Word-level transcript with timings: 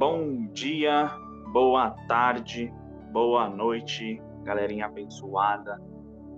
Bom 0.00 0.46
dia, 0.54 1.10
boa 1.52 1.90
tarde, 2.08 2.72
boa 3.12 3.50
noite, 3.50 4.18
galerinha 4.44 4.86
abençoada. 4.86 5.78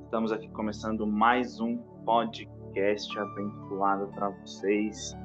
Estamos 0.03 0.33
aqui 0.33 0.49
começando 0.49 1.07
mais 1.07 1.60
um 1.60 1.76
podcast 2.04 3.17
abençoado 3.17 4.08
para 4.08 4.30
vocês. 4.30 5.17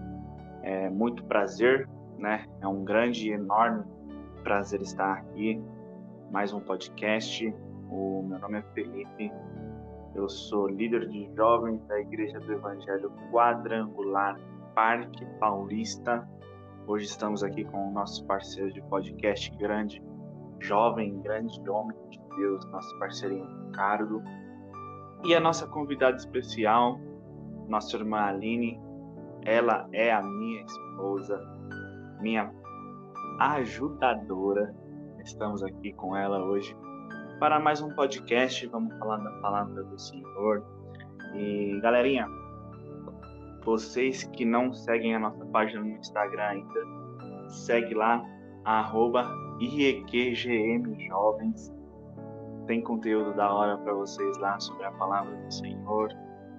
É 0.61 0.87
muito 0.87 1.23
prazer, 1.23 1.89
né? 2.19 2.45
É 2.61 2.67
um 2.67 2.85
grande 2.85 3.27
e 3.27 3.33
enorme 3.33 3.83
prazer 4.43 4.83
estar 4.83 5.13
aqui. 5.13 5.59
Mais 6.29 6.53
um 6.53 6.59
podcast. 6.59 7.51
O 7.89 8.21
meu 8.21 8.37
nome 8.37 8.59
é 8.59 8.61
Felipe. 8.75 9.31
Eu 10.13 10.29
sou 10.29 10.67
líder 10.67 11.09
de 11.09 11.27
jovens 11.35 11.83
da 11.87 11.99
Igreja 11.99 12.39
do 12.39 12.53
Evangelho 12.53 13.11
Quadrangular 13.31 14.39
Parque 14.75 15.25
Paulista 15.39 16.23
Hoje 16.87 17.03
estamos 17.03 17.43
aqui 17.43 17.65
com 17.65 17.89
o 17.89 17.91
nosso 17.91 18.25
parceiro 18.25 18.71
de 18.71 18.81
podcast 18.83 19.53
grande, 19.57 20.01
jovem, 20.61 21.19
grande 21.19 21.69
homem 21.69 21.97
de 22.09 22.17
Deus, 22.37 22.63
nosso 22.71 22.97
parceirinho 22.97 23.45
Ricardo. 23.65 24.23
E 25.25 25.35
a 25.35 25.39
nossa 25.41 25.67
convidada 25.67 26.15
especial, 26.15 26.97
nossa 27.67 27.97
irmã 27.97 28.19
Aline. 28.19 28.79
Ela 29.43 29.89
é 29.91 30.13
a 30.13 30.23
minha 30.23 30.63
esposa, 30.63 31.37
minha 32.21 32.49
ajudadora. 33.41 34.73
Estamos 35.25 35.61
aqui 35.63 35.91
com 35.91 36.15
ela 36.15 36.41
hoje 36.41 36.73
para 37.37 37.59
mais 37.59 37.81
um 37.81 37.93
podcast. 37.95 38.65
Vamos 38.67 38.97
falar 38.97 39.17
da 39.17 39.31
palavra 39.41 39.83
do 39.83 39.99
Senhor. 39.99 40.65
E 41.35 41.81
galerinha, 41.81 42.29
vocês 43.67 44.23
que 44.23 44.45
não 44.45 44.71
seguem 44.71 45.13
a 45.13 45.19
nossa 45.19 45.45
página 45.47 45.83
no 45.83 45.91
Instagram 45.97 46.41
ainda, 46.41 47.49
segue 47.49 47.93
lá, 47.93 48.25
arroba. 48.63 49.29
Tem 52.65 52.81
conteúdo 52.81 53.35
da 53.35 53.53
hora 53.53 53.77
para 53.77 53.93
vocês 53.93 54.37
lá 54.37 54.57
sobre 54.61 54.85
a 54.85 54.91
palavra 54.93 55.35
do 55.35 55.53
Senhor. 55.53 56.13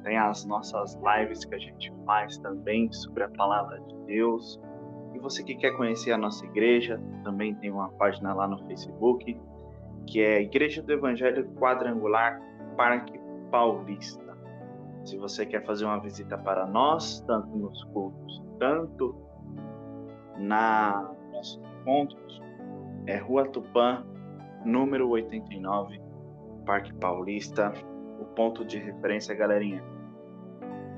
Tem 0.04 0.18
as 0.18 0.44
nossas 0.44 0.98
lives 1.02 1.46
que 1.46 1.54
a 1.54 1.58
gente 1.58 1.90
faz 2.04 2.36
também 2.36 2.92
sobre 2.92 3.24
a 3.24 3.28
palavra 3.30 3.80
de 3.80 3.94
Deus. 4.04 4.60
E 5.14 5.18
você 5.18 5.42
que 5.42 5.54
quer 5.54 5.70
conhecer 5.78 6.12
a 6.12 6.18
nossa 6.18 6.44
igreja, 6.44 7.00
também 7.24 7.54
tem 7.54 7.70
uma 7.70 7.88
página 7.88 8.34
lá 8.34 8.46
no 8.46 8.58
Facebook, 8.66 9.40
que 10.06 10.20
é 10.20 10.42
Igreja 10.42 10.82
do 10.82 10.92
Evangelho 10.92 11.48
Quadrangular 11.54 12.38
Parque 12.76 13.18
Paulista. 13.50 14.27
Se 15.08 15.16
você 15.16 15.46
quer 15.46 15.64
fazer 15.64 15.86
uma 15.86 15.98
visita 15.98 16.36
para 16.36 16.66
nós, 16.66 17.20
tanto 17.26 17.48
nos 17.56 17.82
cultos, 17.84 18.42
tanto 18.58 19.16
na 20.36 21.14
nossos 21.32 21.58
encontros, 21.80 22.42
é 23.06 23.16
Rua 23.16 23.48
Tupã, 23.48 24.04
número 24.66 25.08
89, 25.08 25.98
Parque 26.66 26.92
Paulista. 26.92 27.72
O 28.20 28.26
ponto 28.34 28.66
de 28.66 28.78
referência, 28.78 29.34
galerinha, 29.34 29.82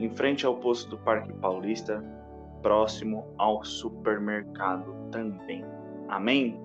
em 0.01 0.11
frente 0.11 0.45
ao 0.45 0.57
posto 0.57 0.91
do 0.91 0.99
Parque 0.99 1.33
Paulista, 1.35 2.03
próximo 2.63 3.29
ao 3.39 3.63
supermercado 3.63 4.93
também. 5.13 5.65
Amém? 6.09 6.61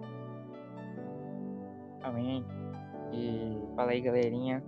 Amém. 2.01 2.43
E 3.11 3.59
fala 3.75 3.91
aí, 3.91 4.01
galerinha. 4.01 4.63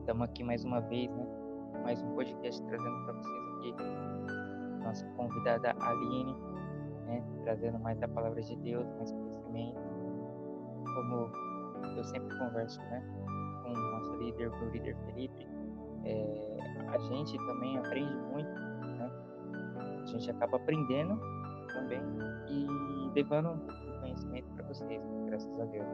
Estamos 0.00 0.22
aqui 0.22 0.42
mais 0.42 0.64
uma 0.64 0.80
vez, 0.80 1.10
né? 1.10 1.23
Mais 1.84 2.02
um 2.02 2.14
podcast 2.14 2.64
trazendo 2.64 3.04
para 3.04 3.12
vocês 3.12 3.44
aqui 3.58 3.74
nossa 4.82 5.06
convidada 5.16 5.76
Aline, 5.80 6.34
né, 7.04 7.22
trazendo 7.42 7.78
mais 7.78 7.98
da 7.98 8.08
palavra 8.08 8.40
de 8.40 8.56
Deus, 8.56 8.86
mais 8.96 9.12
conhecimento. 9.12 9.78
Como 10.94 11.30
eu 11.94 12.04
sempre 12.04 12.38
converso 12.38 12.80
né, 12.80 13.02
com 13.62 13.70
o 13.70 13.90
nosso 13.92 14.16
líder, 14.16 14.50
o 14.50 14.70
líder 14.70 14.96
Felipe, 15.04 15.46
é, 16.04 16.56
a 16.88 16.98
gente 16.98 17.36
também 17.46 17.76
aprende 17.78 18.14
muito, 18.32 18.60
né? 18.96 19.10
a 20.02 20.06
gente 20.06 20.30
acaba 20.30 20.56
aprendendo 20.56 21.20
também 21.70 22.00
e 22.48 22.66
levando 23.14 23.60
conhecimento 24.00 24.48
para 24.54 24.64
vocês, 24.68 25.02
graças 25.26 25.60
a 25.60 25.64
Deus. 25.66 25.86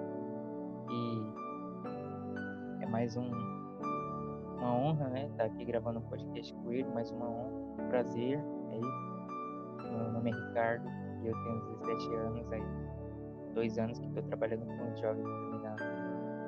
E 0.88 2.84
é 2.84 2.86
mais 2.86 3.16
um 3.16 3.59
uma 4.60 4.74
honra, 4.74 5.08
né, 5.08 5.26
estar 5.26 5.44
aqui 5.44 5.64
gravando 5.64 6.00
um 6.00 6.02
podcast 6.02 6.54
com 6.54 6.72
ele, 6.72 6.88
mais 6.92 7.10
uma 7.10 7.26
honra, 7.26 7.50
um 7.78 7.88
prazer 7.88 8.38
aí. 8.70 8.80
Meu 9.90 10.12
nome 10.12 10.30
é 10.30 10.34
Ricardo 10.34 10.86
e 11.22 11.28
eu 11.28 11.34
tenho 11.42 11.60
17 11.78 12.14
anos 12.14 12.52
aí, 12.52 12.62
dois 13.54 13.78
anos 13.78 13.98
que 13.98 14.06
estou 14.06 14.22
trabalhando 14.24 14.66
com 14.66 14.92
os 14.92 15.00
jovens 15.00 15.26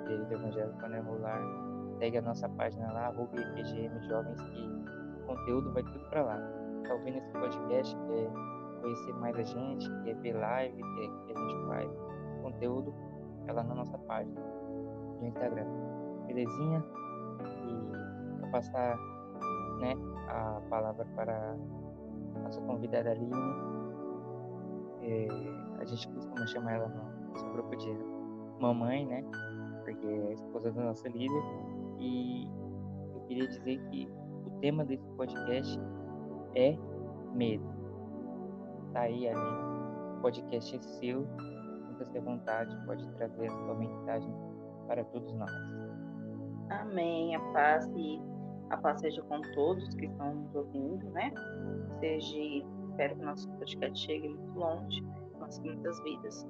Igreja 0.02 0.24
do 0.24 0.34
Evangelho 0.34 0.72
Quadrangular. 0.74 1.40
Segue 1.98 2.18
a 2.18 2.22
nossa 2.22 2.48
página 2.50 2.92
lá, 2.92 3.06
arroba 3.06 3.40
IPGM 3.40 4.00
Jovens, 4.06 4.40
que 4.42 5.22
o 5.22 5.26
conteúdo 5.26 5.72
vai 5.72 5.82
tudo 5.82 6.04
para 6.10 6.22
lá. 6.22 6.36
Tá 6.86 6.94
ouvindo 6.94 7.18
esse 7.18 7.32
podcast, 7.32 7.96
quer 7.96 8.30
conhecer 8.80 9.12
mais 9.14 9.36
a 9.38 9.42
gente, 9.42 9.88
quer 10.04 10.14
ver 10.16 10.34
live, 10.34 10.76
quer 10.76 11.08
que 11.08 11.32
a 11.32 11.38
gente 11.38 11.66
faz 11.66 11.90
conteúdo, 12.42 12.94
é 13.46 13.52
lá 13.52 13.62
na 13.62 13.74
nossa 13.74 13.96
página 13.98 14.40
do 15.18 15.26
Instagram. 15.26 15.66
Belezinha? 16.26 16.84
Passar 18.52 18.96
né, 19.80 19.94
a 20.28 20.60
palavra 20.68 21.04
para 21.16 21.56
a 22.36 22.38
nossa 22.38 22.60
convidada 22.60 23.10
Aline. 23.10 23.34
É, 25.00 25.26
a 25.80 25.84
gente 25.84 26.06
costuma 26.10 26.46
chamar 26.46 26.72
ela 26.74 26.88
no 26.88 27.30
nosso 27.30 27.50
grupo 27.50 27.74
de 27.76 27.92
mamãe, 28.60 29.04
né? 29.06 29.24
Porque 29.84 30.06
é 30.06 30.28
a 30.28 30.32
esposa 30.32 30.70
do 30.70 30.80
nosso 30.80 31.08
líder. 31.08 31.42
E 31.98 32.48
eu 33.14 33.20
queria 33.26 33.48
dizer 33.48 33.80
que 33.90 34.08
o 34.46 34.50
tema 34.60 34.84
desse 34.84 35.08
podcast 35.16 35.80
é 36.54 36.76
medo. 37.34 37.64
Tá 38.92 39.00
aí, 39.00 39.26
Aline. 39.26 40.18
O 40.18 40.20
podcast 40.22 40.76
é 40.76 40.82
seu. 40.82 41.26
Sinta-se 41.88 42.18
à 42.18 42.20
vontade, 42.20 42.86
pode 42.86 43.08
trazer 43.14 43.46
a 43.46 43.50
sua 43.50 43.74
mensagem 43.74 44.32
para 44.86 45.02
todos 45.04 45.32
nós. 45.34 45.50
Amém. 46.70 47.34
A 47.34 47.40
paz 47.52 47.90
e 47.96 48.31
a 48.72 48.76
paz 48.78 49.00
seja 49.00 49.22
com 49.22 49.40
todos 49.54 49.94
que 49.94 50.06
estão 50.06 50.34
nos 50.34 50.54
ouvindo, 50.54 51.10
né? 51.10 51.30
Seja, 52.00 52.38
espero 52.88 53.16
que 53.16 53.22
o 53.22 53.26
nosso 53.26 53.48
podcast 53.50 53.98
chegue 53.98 54.28
muito 54.30 54.58
longe, 54.58 55.02
com 55.38 55.62
muitas 55.62 56.02
vidas, 56.02 56.46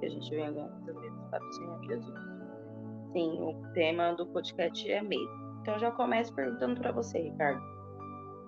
que 0.00 0.06
a 0.06 0.08
gente 0.10 0.30
venha 0.30 0.50
ganhar 0.50 0.68
muitas 0.68 1.00
vidas 1.00 1.24
para 1.30 1.44
o 1.44 1.52
Senhor 1.52 1.84
Jesus. 1.84 2.20
Sim, 3.12 3.40
o 3.40 3.72
tema 3.72 4.12
do 4.14 4.26
podcast 4.26 4.90
é 4.90 5.00
medo. 5.00 5.30
Então, 5.62 5.78
já 5.78 5.92
começo 5.92 6.34
perguntando 6.34 6.80
para 6.80 6.90
você, 6.90 7.20
Ricardo. 7.20 7.62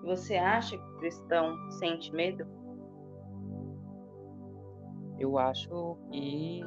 Você 0.03 0.35
acha 0.35 0.77
que 0.77 0.83
o 0.83 0.97
cristão 0.97 1.71
sente 1.71 2.13
medo? 2.13 2.45
Eu 5.17 5.37
acho 5.37 5.97
que 6.11 6.61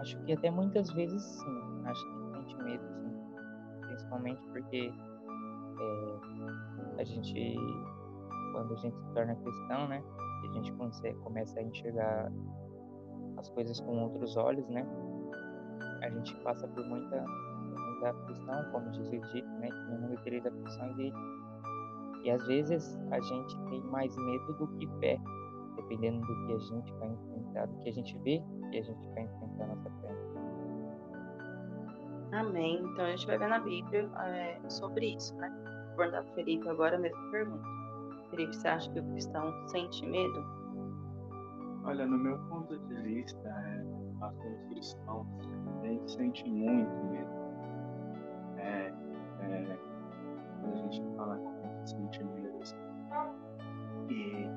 acho 0.00 0.18
que 0.24 0.32
até 0.32 0.50
muitas 0.50 0.90
vezes 0.92 1.22
sim. 1.22 1.82
Acho 1.84 2.02
que 2.02 2.30
sente 2.30 2.56
medo, 2.62 2.88
sim. 2.88 3.86
Principalmente 3.86 4.42
porque 4.48 4.92
é, 5.80 7.00
a 7.00 7.04
gente, 7.04 7.56
quando 8.52 8.74
a 8.74 8.76
gente 8.76 8.96
se 8.96 9.08
torna 9.14 9.34
cristão, 9.36 9.88
né, 9.88 10.02
a 10.44 10.52
gente 10.52 10.72
começa 11.22 11.58
a 11.58 11.62
enxergar 11.62 12.32
as 13.36 13.48
coisas 13.50 13.80
com 13.80 14.02
outros 14.02 14.36
olhos, 14.36 14.68
né, 14.68 14.86
a 16.02 16.10
gente 16.10 16.34
passa 16.42 16.66
por 16.68 16.84
muita, 16.86 17.24
muita 17.24 18.10
aflição, 18.10 18.72
como 18.72 18.90
diz 18.90 19.08
o 19.08 19.20
dito, 19.32 19.48
né, 19.58 19.68
no 19.90 20.00
mundo 20.00 20.20
tereis 20.22 20.44
aflições 20.46 20.98
e, 20.98 21.12
e 22.24 22.30
às 22.30 22.46
vezes 22.46 22.98
a 23.10 23.20
gente 23.20 23.58
tem 23.70 23.82
mais 23.84 24.14
medo 24.16 24.54
do 24.54 24.68
que 24.76 24.86
fé, 25.00 25.18
dependendo 25.76 26.20
do 26.20 26.46
que 26.46 26.52
a 26.52 26.58
gente 26.58 26.92
vai 26.94 27.08
enfrentar, 27.08 27.66
do 27.66 27.78
que 27.78 27.88
a 27.88 27.92
gente 27.92 28.18
vê 28.18 28.42
que 28.70 28.78
a 28.78 28.82
gente 28.82 29.08
vai 29.08 29.24
enfrentar 29.24 29.66
na 29.66 29.74
nossa 29.74 29.90
frente. 30.00 30.29
Amém. 32.32 32.80
Então 32.84 33.04
a 33.04 33.10
gente 33.10 33.26
vai 33.26 33.38
ver 33.38 33.48
na 33.48 33.58
Bíblia 33.58 34.08
é, 34.24 34.60
sobre 34.68 35.14
isso, 35.14 35.34
né? 35.36 35.50
Perguntar 35.96 36.22
para 36.22 36.34
Felipe 36.34 36.68
agora 36.68 36.96
a 36.96 36.98
mesma 36.98 37.30
pergunta. 37.30 37.62
Felipe, 38.30 38.54
você 38.54 38.68
acha 38.68 38.90
que 38.92 39.00
o 39.00 39.04
cristão 39.10 39.68
sente 39.68 40.06
medo? 40.06 40.44
Olha, 41.84 42.06
no 42.06 42.18
meu 42.18 42.38
ponto 42.48 42.78
de 42.78 42.94
vista, 43.02 43.48
é, 43.48 43.82
nós 44.18 44.34
cristãos, 44.68 45.26
a 45.82 45.86
gente 45.86 46.12
sente 46.12 46.48
muito 46.48 46.90
medo. 47.06 47.30
É, 48.58 48.92
é, 49.40 49.78
quando 50.60 50.74
a 50.74 50.76
gente 50.76 51.16
fala 51.16 51.38
que 51.38 51.66
a 51.66 51.68
gente 51.68 51.90
sente 51.90 52.24
medo, 52.24 52.58
assim, 52.62 52.76
e 54.10 54.48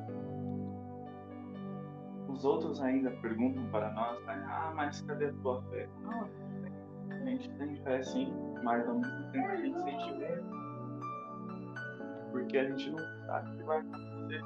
os 2.27 2.43
outros 2.45 2.81
ainda 2.81 3.11
perguntam 3.21 3.65
para 3.69 3.91
nós, 3.91 4.23
né? 4.25 4.43
ah, 4.47 4.71
mas 4.75 5.01
cadê 5.01 5.27
a 5.27 5.33
tua 5.33 5.61
fé? 5.63 5.87
Não, 6.01 6.27
a 7.21 7.25
gente 7.25 7.49
tem 7.51 7.75
fé 7.83 8.01
sim, 8.01 8.33
mas 8.63 8.87
ao 8.87 8.95
mesmo 8.95 9.31
tempo 9.31 9.47
a 9.47 9.55
gente 9.55 9.79
sente 9.81 10.13
medo. 10.17 10.43
Porque 12.31 12.57
a 12.57 12.69
gente 12.69 12.91
não 12.91 13.25
sabe 13.25 13.51
o 13.51 13.57
que 13.57 13.63
vai 13.63 13.79
acontecer. 13.79 14.41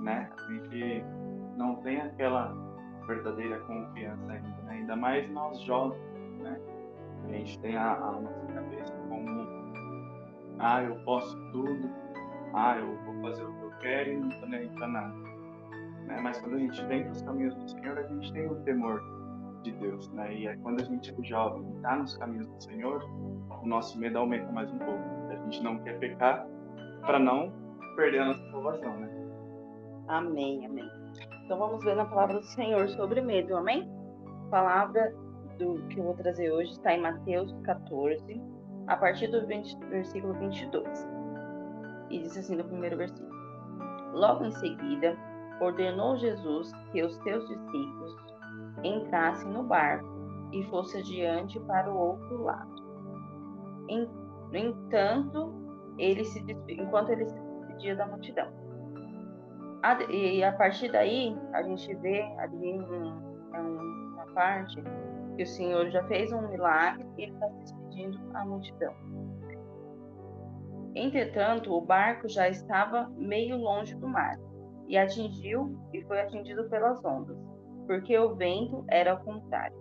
Né? 0.00 0.30
A 0.36 0.52
gente 0.52 1.04
não 1.56 1.76
tem 1.76 2.00
aquela 2.00 2.54
verdadeira 3.06 3.58
confiança 3.60 4.30
ainda, 4.30 4.48
né? 4.48 4.72
ainda 4.72 4.94
mais 4.94 5.28
nós 5.30 5.60
jovens, 5.62 5.98
né? 6.40 6.60
A 7.24 7.32
gente 7.32 7.58
tem 7.60 7.76
a, 7.76 7.94
a 7.94 8.12
nossa 8.12 8.46
cabeça 8.46 8.92
como, 9.08 9.46
ah, 10.58 10.82
eu 10.82 10.94
posso 11.04 11.36
tudo, 11.50 11.90
ah, 12.54 12.78
eu 12.78 12.96
vou 13.04 13.22
fazer 13.22 13.44
o 13.44 13.52
que 13.52 13.62
eu 13.62 13.70
quero 13.80 14.10
e 14.10 14.16
não 14.16 14.28
tô 14.28 14.46
nem 14.46 14.68
pra 14.68 14.86
nada. 14.86 15.14
Né? 16.06 16.20
Mas 16.22 16.38
quando 16.40 16.56
a 16.56 16.58
gente 16.58 16.84
vem 16.86 17.02
para 17.02 17.12
os 17.12 17.22
caminhos 17.22 17.54
do 17.54 17.70
Senhor, 17.70 17.98
a 17.98 18.02
gente 18.02 18.32
tem 18.32 18.46
um 18.46 18.62
temor 18.62 19.02
de 19.62 19.72
Deus, 19.72 20.10
né? 20.12 20.34
E 20.34 20.46
é 20.46 20.56
quando 20.56 20.80
a 20.80 20.84
gente 20.84 21.10
é 21.10 21.24
jovem 21.24 21.64
e 21.70 21.76
está 21.76 21.96
nos 21.96 22.16
caminhos 22.16 22.48
do 22.48 22.62
Senhor, 22.62 23.02
o 23.62 23.66
nosso 23.66 23.98
medo 23.98 24.18
aumenta 24.18 24.50
mais 24.52 24.70
um 24.72 24.78
pouco. 24.78 25.02
A 25.30 25.36
gente 25.36 25.62
não 25.62 25.78
quer 25.78 25.98
pecar 25.98 26.46
para 27.02 27.18
não 27.18 27.52
perder 27.96 28.20
a 28.20 28.26
nossa 28.26 28.50
salvação, 28.50 28.96
né? 28.98 29.08
Amém, 30.08 30.64
amém. 30.66 30.88
Então 31.44 31.58
vamos 31.58 31.84
ver 31.84 31.96
na 31.96 32.04
palavra 32.04 32.38
do 32.38 32.44
Senhor 32.44 32.88
sobre 32.90 33.20
medo, 33.20 33.56
amém? 33.56 33.90
A 34.46 34.50
palavra 34.50 35.14
do 35.58 35.82
que 35.88 35.98
eu 35.98 36.04
vou 36.04 36.14
trazer 36.14 36.50
hoje 36.50 36.72
está 36.72 36.94
em 36.94 37.00
Mateus 37.00 37.52
14, 37.64 38.40
a 38.86 38.96
partir 38.96 39.28
do 39.28 39.46
20, 39.46 39.78
versículo 39.90 40.34
22. 40.34 41.08
E 42.10 42.18
diz 42.20 42.36
assim 42.36 42.56
no 42.56 42.64
primeiro 42.64 42.96
versículo: 42.96 43.34
Logo 44.14 44.44
em 44.44 44.52
seguida, 44.52 45.16
ordenou 45.60 46.16
Jesus 46.16 46.72
que 46.92 47.02
os 47.02 47.14
seus 47.16 47.46
discípulos 47.48 48.27
entrassem 48.82 49.50
no 49.50 49.62
barco 49.62 50.08
e 50.52 50.62
fosse 50.64 50.98
adiante 50.98 51.58
para 51.60 51.90
o 51.90 51.96
outro 51.96 52.42
lado. 52.42 52.88
No 54.50 54.56
entanto, 54.56 55.52
ele 55.98 56.24
se 56.24 56.44
enquanto 56.68 57.10
ele 57.10 57.26
se 57.26 57.38
despedia 57.38 57.96
da 57.96 58.06
multidão. 58.06 58.48
E 60.10 60.42
a 60.42 60.52
partir 60.52 60.90
daí, 60.90 61.36
a 61.52 61.62
gente 61.62 61.94
vê 61.96 62.22
ali 62.38 62.78
uma 63.52 64.26
parte 64.34 64.82
que 65.36 65.42
o 65.42 65.46
Senhor 65.46 65.88
já 65.90 66.02
fez 66.04 66.32
um 66.32 66.48
milagre 66.48 67.06
e 67.16 67.22
ele 67.22 67.32
está 67.32 67.48
se 67.48 67.58
despedindo 67.58 68.18
da 68.32 68.44
multidão. 68.44 68.94
Entretanto, 70.94 71.72
o 71.72 71.80
barco 71.80 72.28
já 72.28 72.48
estava 72.48 73.08
meio 73.16 73.56
longe 73.56 73.94
do 73.94 74.08
mar 74.08 74.36
e 74.88 74.98
atingiu 74.98 75.78
e 75.92 76.02
foi 76.02 76.20
atingido 76.20 76.68
pelas 76.68 77.04
ondas, 77.04 77.38
porque 77.88 78.16
o 78.18 78.34
vento 78.36 78.84
era 78.88 79.12
ao 79.12 79.18
contrário. 79.20 79.76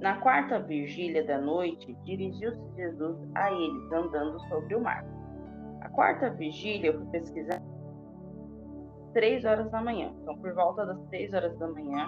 Na 0.00 0.20
quarta 0.20 0.60
vigília 0.60 1.26
da 1.26 1.40
noite, 1.40 1.96
dirigiu-se 2.04 2.76
Jesus 2.76 3.18
a 3.34 3.50
eles, 3.50 3.92
andando 3.92 4.38
sobre 4.48 4.76
o 4.76 4.80
mar. 4.80 5.04
A 5.80 5.88
quarta 5.88 6.30
vigília, 6.30 6.90
eu 6.90 6.98
fui 6.98 7.06
pesquisar, 7.06 7.60
três 9.14 9.44
horas 9.44 9.68
da 9.70 9.82
manhã. 9.82 10.12
Então, 10.22 10.38
por 10.38 10.52
volta 10.54 10.84
das 10.86 11.02
três 11.08 11.32
horas 11.32 11.58
da 11.58 11.68
manhã, 11.68 12.06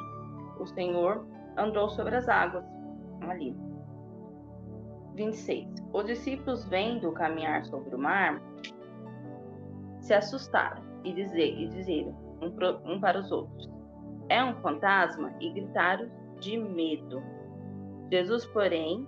o 0.61 0.67
Senhor 0.67 1.27
andou 1.57 1.89
sobre 1.89 2.15
as 2.15 2.29
águas 2.29 2.65
ali. 3.23 3.57
26. 5.15 5.69
Os 5.93 6.05
discípulos, 6.05 6.69
vendo 6.69 7.11
caminhar 7.12 7.65
sobre 7.65 7.95
o 7.95 7.99
mar, 7.99 8.41
se 10.01 10.12
assustaram 10.15 10.83
e, 11.03 11.12
dizer, 11.15 11.59
e 11.59 11.69
dizeram 11.69 12.15
um, 12.41 12.93
um 12.93 13.01
para 13.01 13.19
os 13.19 13.33
outros: 13.33 13.80
É 14.31 14.43
um 14.44 14.55
fantasma? 14.62 15.32
E 15.41 15.50
gritaram 15.50 16.09
de 16.38 16.56
medo. 16.56 17.21
Jesus, 18.11 18.47
porém, 18.47 19.06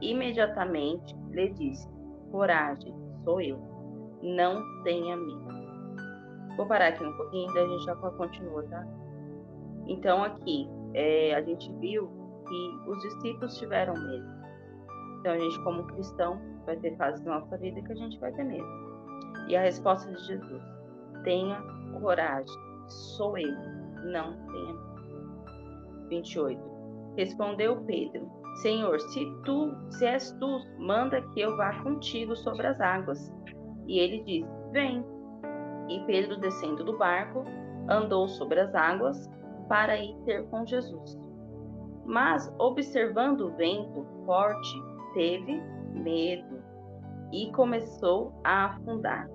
imediatamente 0.00 1.14
lhe 1.30 1.50
disse: 1.50 1.88
Coragem, 2.30 2.94
sou 3.24 3.40
eu. 3.40 3.58
Não 4.22 4.62
tenha 4.84 5.16
medo. 5.16 5.54
Vou 6.56 6.66
parar 6.66 6.88
aqui 6.88 7.04
um 7.04 7.16
pouquinho, 7.16 7.52
daí 7.52 7.64
a 7.64 7.68
gente 7.68 7.84
já 7.84 7.96
continua, 7.96 8.62
tá? 8.68 8.86
Então, 9.86 10.22
aqui, 10.22 10.68
é, 10.94 11.34
a 11.34 11.42
gente 11.42 11.70
viu 11.74 12.08
que 12.48 12.90
os 12.90 13.02
discípulos 13.02 13.58
tiveram 13.58 13.94
medo. 13.94 14.26
Então, 15.18 15.32
a 15.32 15.38
gente, 15.38 15.62
como 15.64 15.84
cristão, 15.88 16.40
vai 16.64 16.76
ter 16.76 16.96
fases 16.96 17.24
na 17.24 17.40
nossa 17.40 17.58
vida 17.58 17.82
que 17.82 17.92
a 17.92 17.96
gente 17.96 18.18
vai 18.20 18.32
ter 18.32 18.44
medo. 18.44 18.66
E 19.48 19.56
a 19.56 19.62
resposta 19.62 20.10
de 20.12 20.22
Jesus: 20.24 20.62
tenha 21.24 21.60
coragem, 22.00 22.54
sou 22.86 23.36
eu, 23.36 23.73
não 24.04 24.36
tenha 24.46 24.74
medo. 24.74 26.08
28. 26.08 26.60
Respondeu 27.16 27.76
Pedro: 27.84 28.30
Senhor, 28.56 29.00
se 29.00 29.24
tu, 29.44 29.74
se 29.90 30.06
és 30.06 30.32
tu, 30.32 30.60
manda 30.78 31.22
que 31.32 31.40
eu 31.40 31.56
vá 31.56 31.82
contigo 31.82 32.36
sobre 32.36 32.66
as 32.66 32.80
águas. 32.80 33.32
E 33.86 33.98
ele 33.98 34.22
disse: 34.24 34.50
Vem. 34.72 35.04
E 35.88 36.00
Pedro, 36.06 36.38
descendo 36.38 36.82
do 36.84 36.96
barco, 36.96 37.44
andou 37.88 38.26
sobre 38.28 38.60
as 38.60 38.74
águas 38.74 39.28
para 39.68 39.98
ir 39.98 40.16
ter 40.24 40.48
com 40.48 40.64
Jesus. 40.64 41.18
Mas, 42.06 42.52
observando 42.58 43.42
o 43.42 43.56
vento 43.56 44.06
forte, 44.24 44.82
teve 45.14 45.60
medo 45.92 46.62
e 47.32 47.50
começou 47.52 48.32
a 48.44 48.66
afundar. 48.66 49.28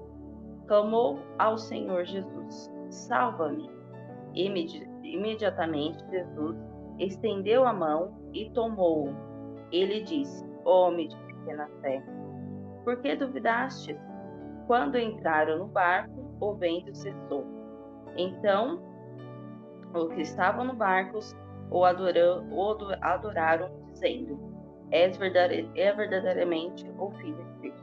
Clamou 0.67 1.19
ao 1.37 1.57
Senhor 1.57 2.05
Jesus: 2.05 2.71
Salva-me. 2.89 3.78
Imedi 4.33 4.87
imediatamente, 5.03 6.03
Jesus 6.09 6.57
estendeu 6.99 7.65
a 7.65 7.73
mão 7.73 8.13
e 8.33 8.49
tomou-o. 8.51 9.15
Ele 9.71 10.01
disse: 10.01 10.45
Homem 10.65 11.07
de 11.07 11.17
pequena 11.17 11.67
fé, 11.81 12.03
por 12.83 12.97
que 12.97 13.15
duvidastes? 13.15 13.97
Quando 14.67 14.97
entraram 14.97 15.59
no 15.59 15.67
barco, 15.67 16.13
o 16.39 16.53
vento 16.53 16.95
cessou. 16.95 17.43
Então, 18.15 18.79
os 19.93 20.13
que 20.13 20.21
estavam 20.21 20.63
no 20.65 20.73
barco 20.73 21.19
o 21.71 21.83
adoraram, 21.83 23.69
dizendo: 23.91 24.39
És 24.91 25.19
é 25.75 25.93
verdadeiramente 25.93 26.89
o 26.99 27.11
Filho 27.11 27.43
de 27.61 27.69
Deus. 27.69 27.81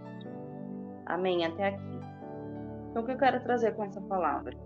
Amém. 1.07 1.45
Até 1.45 1.69
aqui. 1.69 2.01
Então, 2.91 3.03
o 3.03 3.07
que 3.07 3.13
eu 3.13 3.19
quero 3.19 3.43
trazer 3.43 3.75
com 3.75 3.85
essa 3.85 4.01
palavra? 4.01 4.66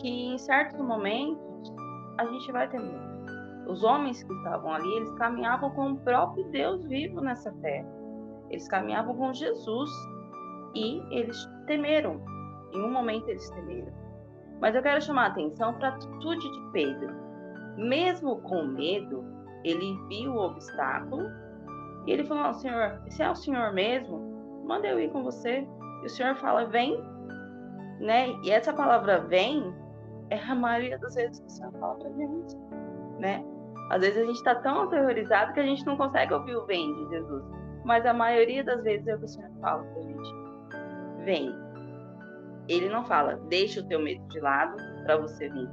Que 0.00 0.08
em 0.08 0.38
certos 0.38 0.80
momentos 0.80 1.74
a 2.18 2.24
gente 2.26 2.52
vai 2.52 2.68
ter 2.68 2.80
medo. 2.80 3.06
Os 3.68 3.82
homens 3.82 4.22
que 4.22 4.32
estavam 4.32 4.72
ali, 4.72 4.88
eles 4.94 5.10
caminhavam 5.14 5.70
com 5.70 5.92
o 5.92 5.96
próprio 5.98 6.44
Deus 6.50 6.84
vivo 6.84 7.20
nessa 7.20 7.50
terra. 7.62 7.88
Eles 8.50 8.68
caminhavam 8.68 9.16
com 9.16 9.32
Jesus 9.32 9.90
e 10.74 11.02
eles 11.10 11.48
temeram 11.66 12.20
em 12.76 12.82
um 12.82 12.90
momento 12.90 13.28
eles 13.28 13.48
temeram. 13.50 13.92
Mas 14.60 14.74
eu 14.74 14.82
quero 14.82 15.00
chamar 15.00 15.24
a 15.24 15.28
atenção 15.28 15.74
para 15.74 15.88
a 15.88 15.94
atitude 15.94 16.50
de 16.50 16.72
Pedro. 16.72 17.14
Mesmo 17.76 18.40
com 18.42 18.64
medo, 18.64 19.24
ele 19.64 19.98
viu 20.08 20.32
o 20.32 20.46
obstáculo 20.46 21.24
e 22.06 22.12
ele 22.12 22.24
falou: 22.24 22.52
Senhor, 22.54 23.00
se 23.08 23.22
é 23.22 23.30
o 23.30 23.34
Senhor 23.34 23.72
mesmo, 23.72 24.64
manda 24.66 24.86
eu 24.86 24.98
ir 24.98 25.10
com 25.10 25.22
você. 25.22 25.66
E 26.02 26.06
o 26.06 26.10
Senhor 26.10 26.34
fala: 26.36 26.64
Vem. 26.66 26.96
Né? 28.00 28.28
E 28.42 28.50
essa 28.50 28.72
palavra 28.72 29.20
vem 29.20 29.74
é 30.30 30.38
a 30.38 30.54
maioria 30.54 30.98
das 30.98 31.14
vezes 31.14 31.40
que 31.40 31.46
o 31.46 31.50
Senhor 31.50 31.72
fala 31.72 31.94
para 31.96 32.10
gente. 32.10 32.56
Né? 33.18 33.44
Às 33.90 34.00
vezes 34.00 34.18
a 34.18 34.26
gente 34.26 34.36
está 34.36 34.54
tão 34.56 34.82
aterrorizado 34.82 35.52
que 35.52 35.60
a 35.60 35.64
gente 35.64 35.84
não 35.86 35.96
consegue 35.96 36.34
ouvir 36.34 36.56
o 36.56 36.66
vem 36.66 36.92
de 36.94 37.10
Jesus. 37.10 37.44
Mas 37.84 38.04
a 38.04 38.12
maioria 38.12 38.64
das 38.64 38.82
vezes 38.82 39.06
é 39.06 39.14
o 39.14 39.18
que 39.18 39.24
o 39.24 39.28
Senhor 39.28 39.50
fala 39.60 39.84
para 39.84 40.02
gente. 40.02 40.34
Vem 41.24 41.66
ele 42.68 42.88
não 42.88 43.04
fala, 43.04 43.36
deixa 43.48 43.80
o 43.80 43.84
teu 43.86 44.00
medo 44.00 44.26
de 44.28 44.40
lado 44.40 44.76
para 45.04 45.16
você 45.16 45.48
vir. 45.48 45.68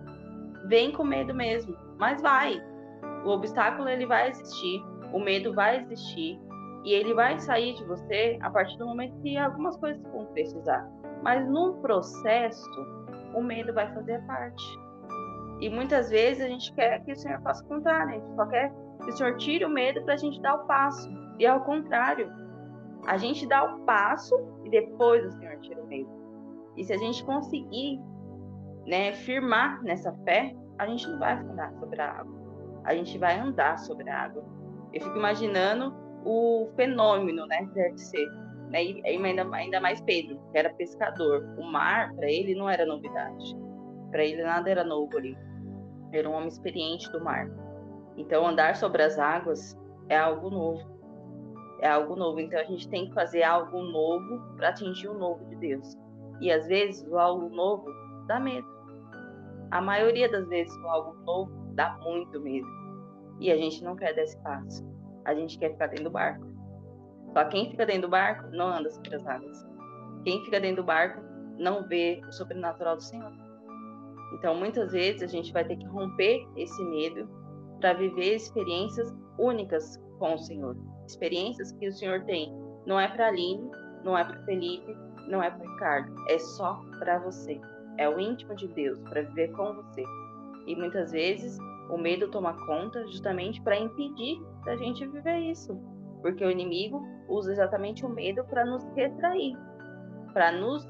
Vem 0.65 0.91
com 0.91 1.03
medo 1.03 1.33
mesmo, 1.33 1.75
mas 1.97 2.21
vai. 2.21 2.61
O 3.25 3.29
obstáculo 3.29 3.89
ele 3.89 4.05
vai 4.05 4.29
existir, 4.29 4.81
o 5.11 5.19
medo 5.19 5.53
vai 5.53 5.81
existir 5.81 6.39
e 6.83 6.93
ele 6.93 7.13
vai 7.13 7.39
sair 7.39 7.73
de 7.75 7.83
você 7.85 8.37
a 8.41 8.49
partir 8.49 8.77
do 8.77 8.85
momento 8.85 9.19
que 9.21 9.37
algumas 9.37 9.75
coisas 9.77 10.01
vão 10.11 10.25
precisar. 10.27 10.87
Mas 11.23 11.47
no 11.49 11.75
processo, 11.75 12.69
o 13.33 13.41
medo 13.41 13.73
vai 13.73 13.91
fazer 13.93 14.21
parte. 14.25 14.63
E 15.59 15.69
muitas 15.69 16.09
vezes 16.09 16.43
a 16.43 16.47
gente 16.47 16.73
quer 16.73 17.03
que 17.03 17.11
o 17.11 17.15
Senhor 17.15 17.41
faça 17.41 17.63
o 17.63 17.67
contrário, 17.67 18.09
a 18.09 18.13
gente 18.13 18.35
só 18.35 18.45
quer 18.47 18.71
que 19.01 19.09
o 19.09 19.11
Senhor 19.13 19.37
tire 19.37 19.65
o 19.65 19.69
medo 19.69 20.03
para 20.03 20.13
a 20.13 20.17
gente 20.17 20.41
dar 20.41 20.55
o 20.55 20.65
passo. 20.65 21.09
E 21.39 21.45
ao 21.45 21.61
contrário, 21.61 22.31
a 23.07 23.17
gente 23.17 23.47
dá 23.47 23.63
o 23.63 23.79
passo 23.85 24.35
e 24.63 24.69
depois 24.69 25.25
o 25.25 25.31
Senhor 25.37 25.57
tira 25.59 25.81
o 25.81 25.87
medo. 25.87 26.09
E 26.77 26.83
se 26.83 26.93
a 26.93 26.97
gente 26.97 27.23
conseguir 27.23 27.99
né, 28.85 29.13
firmar 29.13 29.81
nessa 29.83 30.11
fé, 30.23 30.55
a 30.77 30.87
gente 30.87 31.07
não 31.07 31.19
vai 31.19 31.33
andar 31.33 31.71
sobre 31.73 32.01
a 32.01 32.11
água. 32.11 32.43
A 32.83 32.95
gente 32.95 33.17
vai 33.17 33.39
andar 33.39 33.77
sobre 33.79 34.09
a 34.09 34.23
água. 34.23 34.43
Eu 34.91 35.01
fico 35.01 35.17
imaginando 35.17 35.93
o 36.25 36.69
fenômeno, 36.75 37.45
né, 37.47 37.65
que 37.65 37.73
deve 37.73 37.97
ser. 37.97 38.27
Né, 38.73 38.85
e 38.85 39.01
ainda, 39.05 39.47
ainda 39.55 39.79
mais 39.79 40.01
Pedro, 40.01 40.39
que 40.51 40.57
era 40.57 40.73
pescador. 40.73 41.45
O 41.59 41.63
mar, 41.63 42.11
para 42.15 42.27
ele, 42.29 42.55
não 42.55 42.67
era 42.67 42.87
novidade. 42.87 43.55
Para 44.09 44.25
ele, 44.25 44.41
nada 44.41 44.67
era 44.67 44.83
novo 44.83 45.15
ali. 45.15 45.37
Era 46.11 46.27
um 46.27 46.33
homem 46.33 46.47
experiente 46.47 47.09
do 47.11 47.23
mar. 47.23 47.47
Então, 48.17 48.47
andar 48.47 48.75
sobre 48.75 49.03
as 49.03 49.19
águas 49.19 49.79
é 50.09 50.17
algo 50.17 50.49
novo. 50.49 50.91
É 51.81 51.87
algo 51.87 52.15
novo. 52.15 52.39
Então, 52.39 52.59
a 52.59 52.63
gente 52.63 52.89
tem 52.89 53.07
que 53.07 53.13
fazer 53.13 53.43
algo 53.43 53.79
novo 53.79 54.55
para 54.57 54.69
atingir 54.69 55.07
o 55.07 55.19
novo 55.19 55.45
de 55.45 55.55
Deus. 55.57 55.95
E 56.41 56.51
às 56.51 56.65
vezes 56.67 57.07
o 57.07 57.19
algo 57.19 57.49
novo 57.49 57.85
dá 58.27 58.39
medo. 58.39 58.67
a 59.69 59.81
maioria 59.81 60.29
das 60.29 60.47
vezes 60.49 60.75
com 60.77 60.89
algo 60.89 61.13
novo 61.23 61.51
dá 61.75 61.95
muito 62.03 62.41
medo. 62.41 62.67
E 63.39 63.51
a 63.51 63.55
gente 63.55 63.83
não 63.83 63.95
quer 63.95 64.15
dar 64.15 64.23
esse 64.23 64.37
passo. 64.41 64.83
A 65.25 65.35
gente 65.35 65.59
quer 65.59 65.71
ficar 65.73 65.87
dentro 65.87 66.05
do 66.05 66.09
barco. 66.09 66.52
Só 67.33 67.45
quem 67.45 67.69
fica 67.71 67.85
dentro 67.85 68.03
do 68.03 68.09
barco 68.09 68.47
não 68.51 68.67
anda 68.67 68.89
sobre 68.91 69.15
as 69.15 69.25
águas. 69.25 69.65
Quem 70.23 70.43
fica 70.45 70.59
dentro 70.59 70.83
do 70.83 70.85
barco 70.85 71.21
não 71.57 71.87
vê 71.87 72.21
o 72.27 72.31
sobrenatural 72.31 72.95
do 72.95 73.03
Senhor. 73.03 73.31
Então, 74.35 74.55
muitas 74.55 74.91
vezes 74.91 75.21
a 75.23 75.27
gente 75.27 75.51
vai 75.51 75.63
ter 75.65 75.77
que 75.77 75.85
romper 75.85 76.45
esse 76.55 76.83
medo 76.85 77.29
para 77.79 77.93
viver 77.93 78.35
experiências 78.35 79.13
únicas 79.37 79.97
com 80.19 80.35
o 80.35 80.37
Senhor. 80.37 80.77
Experiências 81.07 81.71
que 81.73 81.87
o 81.87 81.93
Senhor 81.93 82.23
tem. 82.25 82.51
Não 82.85 82.99
é 82.99 83.07
para 83.07 83.27
Aline, 83.27 83.69
não 84.03 84.17
é 84.17 84.23
para 84.23 84.41
Felipe, 84.43 84.95
não 85.27 85.41
é 85.41 85.49
para 85.49 85.69
Ricardo. 85.69 86.15
É 86.29 86.39
só 86.39 86.81
para 86.99 87.19
você. 87.19 87.59
É 87.97 88.09
o 88.09 88.19
íntimo 88.19 88.55
de 88.55 88.67
Deus 88.69 88.99
para 89.01 89.21
viver 89.21 89.51
com 89.51 89.73
você. 89.73 90.03
E 90.65 90.75
muitas 90.75 91.11
vezes 91.11 91.57
o 91.89 91.97
medo 91.97 92.29
toma 92.29 92.53
conta 92.65 93.05
justamente 93.07 93.61
para 93.61 93.77
impedir 93.77 94.41
da 94.65 94.75
gente 94.75 95.05
viver 95.07 95.39
isso. 95.39 95.77
Porque 96.21 96.43
o 96.43 96.49
inimigo 96.49 97.05
usa 97.27 97.51
exatamente 97.51 98.05
o 98.05 98.09
medo 98.09 98.43
para 98.45 98.65
nos 98.65 98.83
retrair, 98.95 99.57
para 100.33 100.51
nos 100.51 100.87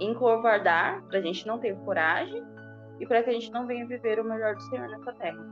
encovardar, 0.00 1.02
para 1.04 1.18
a 1.18 1.22
gente 1.22 1.46
não 1.46 1.58
ter 1.58 1.76
coragem 1.80 2.42
e 3.00 3.06
para 3.06 3.22
que 3.22 3.30
a 3.30 3.32
gente 3.32 3.50
não 3.50 3.66
venha 3.66 3.86
viver 3.86 4.20
o 4.20 4.24
melhor 4.24 4.54
do 4.54 4.62
Senhor 4.62 4.88
nessa 4.88 5.12
terra. 5.14 5.44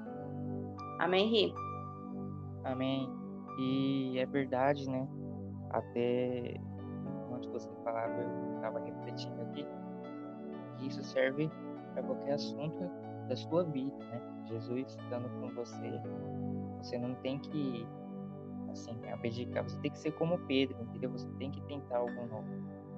Amém, 0.99 1.29
Ri? 1.29 1.55
Amém. 2.65 3.13
E 3.59 4.19
é 4.19 4.27
verdade, 4.27 4.89
né? 4.89 5.09
Até 5.71 6.55
enquanto 7.25 7.51
você 7.51 7.71
falava, 7.85 8.13
eu 8.21 8.55
estava 8.55 8.79
refletindo 8.81 9.41
aqui, 9.43 9.67
que 10.79 10.87
isso 10.87 11.03
serve 11.03 11.51
para 11.93 12.03
qualquer 12.03 12.35
assunto 12.35 12.91
da 13.29 13.37
sua 13.37 13.65
vida, 13.65 13.97
né? 13.99 14.21
Jesus 14.47 14.97
estando 14.99 15.29
com 15.41 15.49
você, 15.55 16.01
você 16.79 16.99
não 16.99 17.15
tem 17.17 17.39
que, 17.39 17.87
assim, 18.73 19.11
abdicar, 19.11 19.63
você 19.63 19.79
tem 19.81 19.91
que 19.91 19.99
ser 19.99 20.13
como 20.13 20.39
Pedro, 20.47 20.77
entendeu? 20.81 21.11
Você 21.11 21.29
tem 21.39 21.51
que 21.51 21.61
tentar 21.63 21.99
algo 21.99 22.27
novo. 22.27 22.47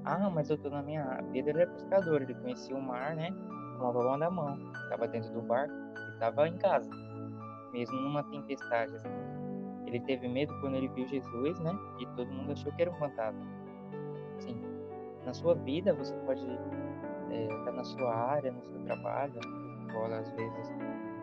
Ah, 0.04 0.30
mas 0.30 0.50
eu 0.50 0.58
tô 0.58 0.70
na 0.70 0.82
minha. 0.82 1.22
Pedro 1.32 1.58
era 1.58 1.70
pescador, 1.70 2.22
ele 2.22 2.34
conhecia 2.34 2.76
o 2.76 2.82
mar, 2.82 3.16
né? 3.16 3.30
Com 3.78 3.86
a 3.86 3.92
palma 3.92 4.18
da 4.18 4.30
mão. 4.30 4.58
Estava 4.84 5.08
dentro 5.08 5.32
do 5.32 5.42
barco, 5.42 5.72
ele 5.72 6.12
estava 6.12 6.48
em 6.48 6.56
casa, 6.58 6.90
mesmo 7.72 7.96
numa 8.00 8.22
tempestade. 8.24 8.94
Assim. 8.94 9.08
Ele 9.86 10.00
teve 10.00 10.28
medo 10.28 10.52
quando 10.60 10.76
ele 10.76 10.88
viu 10.88 11.06
Jesus, 11.06 11.58
né? 11.60 11.72
E 11.98 12.06
todo 12.16 12.30
mundo 12.30 12.52
achou 12.52 12.72
que 12.72 12.82
era 12.82 12.90
um 12.90 12.94
fantasma. 12.94 13.46
Sim. 14.38 14.60
Na 15.24 15.32
sua 15.32 15.54
vida, 15.54 15.94
você 15.94 16.14
pode 16.26 16.42
estar 16.42 17.30
é, 17.30 17.64
tá 17.64 17.72
na 17.72 17.84
sua 17.84 18.14
área, 18.14 18.52
no 18.52 18.62
seu 18.62 18.78
trabalho, 18.80 19.34
na 19.34 19.86
escola, 19.86 20.18
às 20.18 20.30
vezes, 20.32 20.70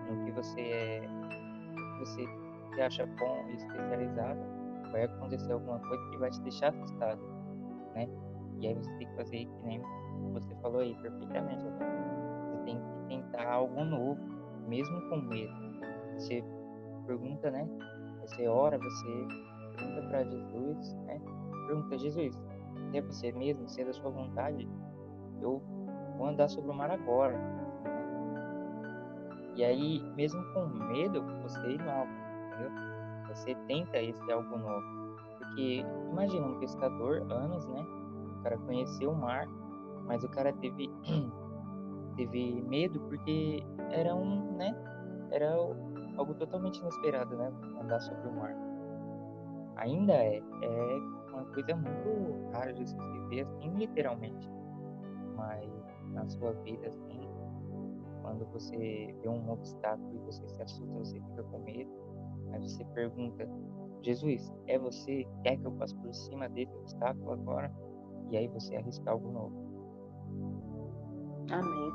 no 0.10 0.26
que 0.26 0.32
você 0.32 0.62
é, 0.62 1.10
você 2.00 2.26
se 2.74 2.82
acha 2.82 3.06
bom 3.06 3.46
e 3.50 3.56
especializado, 3.56 4.40
vai 4.92 5.04
acontecer 5.04 5.52
alguma 5.52 5.80
coisa 5.80 6.10
que 6.12 6.18
vai 6.18 6.30
te 6.30 6.42
deixar 6.42 6.70
assustado, 6.70 7.22
né? 7.94 8.08
E 8.60 8.68
aí 8.68 8.74
você 8.76 8.92
tem 8.98 9.08
que 9.08 9.16
fazer 9.16 9.46
que 9.46 9.64
nem 9.64 9.82
você 10.34 10.54
falou 10.62 10.82
aí 10.82 10.96
perfeitamente. 11.02 11.64
Né? 11.64 11.72
Você 12.46 12.64
tem 12.64 12.78
que 12.78 13.08
tentar 13.08 13.52
algo 13.52 13.84
novo, 13.84 14.20
mesmo 14.68 15.10
com 15.10 15.18
medo. 15.18 15.54
Você 16.16 16.44
pergunta, 17.06 17.50
né? 17.50 17.68
Você 18.22 18.48
ora, 18.48 18.78
você 18.78 19.28
pergunta 19.76 20.08
para 20.10 20.24
Jesus, 20.24 20.94
né? 21.06 21.20
Pergunta, 21.68 21.98
Jesus, 21.98 22.40
se 22.92 22.98
é 22.98 23.02
você 23.02 23.32
mesmo, 23.32 23.68
se 23.68 23.82
é 23.82 23.86
da 23.86 23.94
sua 23.94 24.12
vontade, 24.12 24.70
eu 25.42 25.62
vou 26.18 26.28
andar 26.28 26.48
sobre 26.48 26.70
o 26.70 26.74
mar 26.74 26.92
agora. 26.92 27.40
E 29.56 29.64
aí, 29.64 30.02
mesmo 30.16 30.42
com 30.54 30.66
medo, 30.66 31.24
você 31.42 31.72
inova, 31.72 32.21
entendeu? 32.62 32.72
Você 33.28 33.56
tenta 33.68 33.98
esse 33.98 34.32
algo 34.32 34.58
novo. 34.58 35.18
Porque 35.38 35.86
imagina 36.12 36.48
um 36.48 36.60
pescador, 36.60 37.22
anos, 37.32 37.68
né? 37.68 37.86
O 38.40 38.44
cara 38.44 38.58
conheceu 38.60 39.12
o 39.12 39.16
mar, 39.16 39.48
mas 40.06 40.24
o 40.24 40.30
cara 40.30 40.54
teve 40.54 40.90
teve 42.16 42.62
medo 42.64 43.00
porque 43.02 43.64
era 43.92 44.16
um, 44.16 44.58
né? 44.58 44.76
Era 45.32 45.54
algo 46.18 46.34
totalmente 46.36 46.80
inesperado, 46.80 47.36
né? 47.36 47.52
Andar 47.82 48.00
sobre 48.02 48.28
o 48.28 48.34
mar. 48.34 48.56
Ainda 49.78 50.14
é, 50.14 50.38
é 50.38 50.98
uma 51.34 51.46
coisa 51.46 51.76
muito 51.76 52.52
rara 52.54 52.74
de 52.74 52.88
se 52.88 52.98
ver 53.30 53.42
assim, 53.42 53.70
literalmente. 53.76 54.50
Mas 55.36 55.72
na 56.12 56.28
sua 56.28 56.52
vida, 56.54 56.88
assim, 56.90 57.30
quando 58.22 58.46
você 58.52 59.16
vê 59.22 59.30
um 59.30 59.50
obstáculo 59.50 60.14
e 60.16 60.20
você 60.20 60.48
se 60.48 60.62
assusta, 60.62 60.94
você 61.00 61.20
fica 61.20 61.44
com 61.44 61.60
medo, 61.60 61.90
aí 62.52 62.62
você 62.62 62.84
pergunta, 62.86 63.48
Jesus, 64.02 64.52
é 64.68 64.78
você? 64.78 65.28
Quer 65.44 65.58
que 65.58 65.66
eu 65.66 65.72
passe 65.74 65.96
por 65.96 66.14
cima 66.14 66.50
desse 66.50 66.74
obstáculo 66.76 67.32
agora? 67.32 67.72
e 68.32 68.38
aí 68.38 68.48
você 68.48 68.76
arriscar 68.78 69.14
algo 69.14 69.32
novo. 69.32 69.54
Amém. 71.52 71.92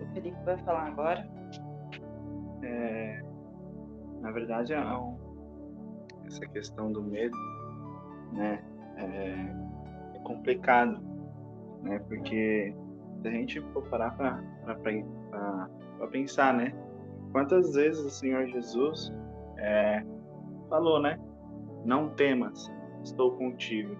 O 0.00 0.14
Felipe 0.14 0.38
vai 0.44 0.56
falar 0.58 0.86
agora. 0.86 1.28
É, 2.62 3.22
na 4.20 4.30
verdade, 4.30 4.72
é 4.72 4.80
um, 4.80 5.16
essa 6.26 6.46
questão 6.46 6.92
do 6.92 7.02
medo, 7.02 7.36
né, 8.32 8.62
é, 8.96 10.16
é 10.16 10.18
complicado, 10.22 11.00
né, 11.82 11.98
porque 12.06 12.74
se 13.20 13.28
a 13.28 13.30
gente 13.30 13.60
for 13.72 13.82
parar 13.88 14.12
para 14.12 16.06
pensar, 16.12 16.54
né, 16.54 16.72
quantas 17.32 17.74
vezes 17.74 18.04
o 18.04 18.10
Senhor 18.10 18.46
Jesus 18.46 19.12
é, 19.60 20.04
falou, 20.68 21.00
né, 21.00 21.18
não 21.84 22.08
temas, 22.10 22.70
estou 23.02 23.36
contigo 23.36 23.96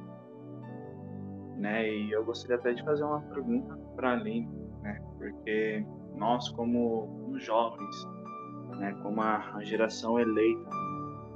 né? 1.60 1.88
E 1.88 2.10
eu 2.10 2.24
gostaria 2.24 2.56
até 2.56 2.72
de 2.72 2.82
fazer 2.82 3.04
uma 3.04 3.20
pergunta 3.20 3.76
para 3.94 4.12
a 4.12 4.16
né? 4.82 5.00
Porque 5.18 5.84
nós, 6.16 6.48
como, 6.48 7.06
como 7.20 7.38
jovens, 7.38 8.08
né? 8.78 8.96
Como 9.02 9.20
a, 9.20 9.56
a, 9.56 9.62
geração 9.62 10.18
eleita 10.18 10.70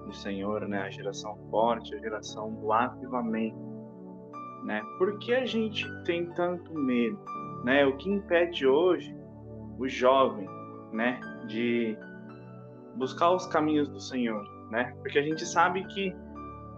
do 0.06 0.14
Senhor, 0.14 0.66
né? 0.66 0.80
A 0.80 0.90
geração 0.90 1.36
forte, 1.50 1.94
a 1.94 1.98
geração 1.98 2.54
do 2.54 2.72
avivamento, 2.72 3.58
né? 4.64 4.82
Por 4.96 5.18
que 5.18 5.34
a 5.34 5.44
gente 5.44 5.86
tem 6.04 6.26
tanto 6.32 6.72
medo, 6.72 7.20
né? 7.62 7.84
O 7.84 7.96
que 7.98 8.10
impede 8.10 8.66
hoje 8.66 9.14
o 9.78 9.86
jovem, 9.86 10.48
né? 10.90 11.20
De 11.46 11.98
buscar 12.96 13.30
os 13.30 13.46
caminhos 13.46 13.88
do 13.88 14.00
Senhor, 14.00 14.44
né? 14.70 14.94
Porque 15.02 15.18
a 15.18 15.22
gente 15.22 15.44
sabe 15.44 15.84
que 15.86 16.14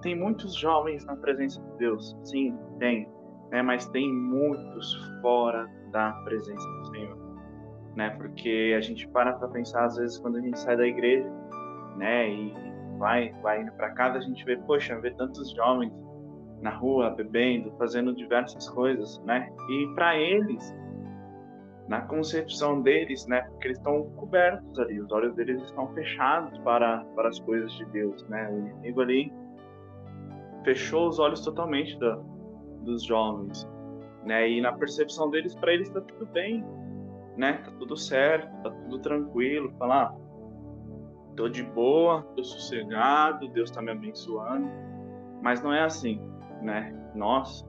tem 0.02 0.14
muitos 0.14 0.54
jovens 0.54 1.04
na 1.04 1.16
presença 1.16 1.60
de 1.60 1.78
Deus, 1.78 2.16
sim, 2.24 2.56
tem 2.78 3.08
né? 3.50 3.62
Mas 3.62 3.86
tem 3.88 4.12
muitos 4.12 4.94
fora 5.20 5.68
da 5.90 6.12
presença 6.24 6.68
do 6.68 6.86
Senhor, 6.88 7.16
né? 7.94 8.10
Porque 8.10 8.74
a 8.76 8.80
gente 8.80 9.06
para 9.08 9.32
para 9.32 9.48
pensar 9.48 9.84
às 9.84 9.96
vezes 9.96 10.18
quando 10.18 10.36
a 10.36 10.40
gente 10.40 10.58
sai 10.58 10.76
da 10.76 10.86
igreja, 10.86 11.30
né? 11.96 12.30
E 12.30 12.54
vai 12.98 13.32
vai 13.42 13.62
indo 13.62 13.72
para 13.72 13.90
casa 13.90 14.18
a 14.18 14.20
gente 14.20 14.44
vê, 14.44 14.56
poxa, 14.56 14.98
vê 15.00 15.10
tantos 15.12 15.50
jovens 15.52 15.92
na 16.60 16.70
rua 16.70 17.10
bebendo, 17.10 17.72
fazendo 17.78 18.14
diversas 18.14 18.68
coisas, 18.70 19.20
né? 19.24 19.52
E 19.70 19.86
para 19.94 20.16
eles 20.16 20.74
na 21.88 22.00
concepção 22.02 22.82
deles, 22.82 23.26
né? 23.26 23.42
Porque 23.42 23.68
eles 23.68 23.78
estão 23.78 24.10
cobertos 24.16 24.78
ali, 24.78 25.00
os 25.00 25.10
olhos 25.12 25.34
deles 25.34 25.62
estão 25.62 25.92
fechados 25.94 26.58
para, 26.58 27.04
para 27.14 27.28
as 27.28 27.38
coisas 27.40 27.72
de 27.72 27.84
Deus, 27.86 28.26
né? 28.28 28.48
O 28.50 28.58
inimigo 28.58 29.00
ali 29.00 29.32
fechou 30.64 31.08
os 31.08 31.18
olhos 31.18 31.40
totalmente 31.42 31.96
dos 32.82 33.04
jovens, 33.04 33.68
né? 34.24 34.48
E 34.48 34.60
na 34.60 34.72
percepção 34.72 35.30
deles, 35.30 35.54
para 35.54 35.72
eles 35.72 35.86
está 35.88 36.00
tudo 36.00 36.26
bem, 36.26 36.64
né? 37.36 37.54
Tá 37.64 37.70
tudo 37.78 37.96
certo, 37.96 38.50
tá 38.62 38.70
tudo 38.70 38.98
tranquilo, 38.98 39.72
falar, 39.78 40.06
ah, 40.06 40.16
tô 41.36 41.48
de 41.48 41.62
boa, 41.62 42.22
tô 42.34 42.42
sossegado, 42.42 43.46
Deus 43.48 43.70
está 43.70 43.80
me 43.80 43.92
abençoando, 43.92 44.68
mas 45.40 45.62
não 45.62 45.72
é 45.72 45.84
assim, 45.84 46.20
né? 46.62 46.92
Nós 47.14 47.64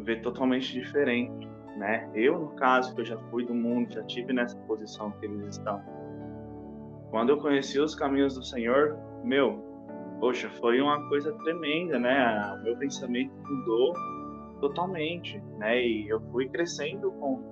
vê 0.00 0.16
totalmente 0.16 0.72
diferente, 0.72 1.48
né? 1.76 2.08
Eu, 2.14 2.38
no 2.38 2.50
caso, 2.56 2.94
que 2.94 3.00
eu 3.00 3.04
já 3.04 3.18
fui 3.30 3.44
do 3.44 3.54
mundo, 3.54 3.92
já 3.92 4.02
tive 4.04 4.32
nessa 4.32 4.56
posição 4.60 5.10
que 5.12 5.26
eles 5.26 5.56
estão. 5.56 5.82
Quando 7.10 7.30
eu 7.30 7.38
conheci 7.38 7.78
os 7.78 7.94
caminhos 7.94 8.34
do 8.34 8.44
Senhor, 8.44 8.98
meu, 9.22 9.62
poxa, 10.20 10.48
foi 10.60 10.80
uma 10.80 11.08
coisa 11.08 11.32
tremenda, 11.44 11.98
né? 11.98 12.56
O 12.58 12.64
meu 12.64 12.76
pensamento 12.76 13.32
mudou 13.44 13.92
totalmente, 14.60 15.40
né? 15.58 15.80
E 15.80 16.08
eu 16.08 16.20
fui 16.32 16.48
crescendo 16.48 17.12
com, 17.12 17.42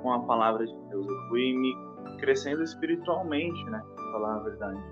com 0.00 0.12
a 0.12 0.20
palavra 0.20 0.66
de 0.66 0.76
Deus, 0.88 1.06
eu 1.06 1.28
fui 1.28 1.52
me 1.52 1.74
crescendo 2.18 2.62
espiritualmente, 2.62 3.64
né? 3.64 3.82
Pra 3.94 4.04
falar 4.12 4.36
a 4.36 4.38
verdade. 4.40 4.82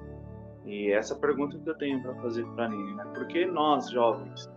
E 0.67 0.93
essa 0.93 1.17
pergunta 1.17 1.59
que 1.59 1.69
eu 1.69 1.77
tenho 1.79 2.03
para 2.03 2.15
fazer 2.17 2.45
para 2.55 2.69
mim, 2.69 2.95
né? 2.95 3.05
Por 3.15 3.27
que 3.27 3.47
nós, 3.47 3.91
jovens, 3.91 4.49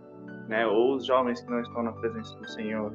né? 0.48 0.66
Ou 0.66 0.96
os 0.96 1.06
jovens 1.06 1.40
que 1.40 1.50
não 1.50 1.60
estão 1.60 1.82
na 1.82 1.92
presença 1.92 2.36
do 2.38 2.48
Senhor, 2.50 2.92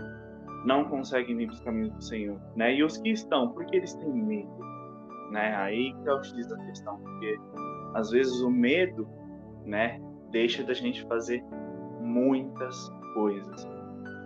não 0.66 0.86
conseguem 0.86 1.36
vir 1.36 1.48
para 1.48 1.54
os 1.54 1.62
caminhos 1.62 1.92
do 1.92 2.04
Senhor, 2.04 2.40
né? 2.56 2.76
E 2.76 2.84
os 2.84 2.98
que 2.98 3.10
estão, 3.10 3.50
porque 3.52 3.78
eles 3.78 3.94
têm 3.96 4.12
medo, 4.12 4.60
né? 5.32 5.56
Aí 5.56 5.94
que 5.94 6.10
eu 6.10 6.16
utilizo 6.16 6.54
a 6.56 6.58
questão, 6.66 6.98
porque 6.98 7.40
às 7.94 8.12
vezes 8.12 8.42
o 8.42 8.50
medo, 8.50 9.08
né, 9.66 10.00
deixa 10.32 10.64
da 10.64 10.74
gente 10.74 11.04
fazer 11.06 11.44
muitas 12.00 12.90
coisas, 13.14 13.68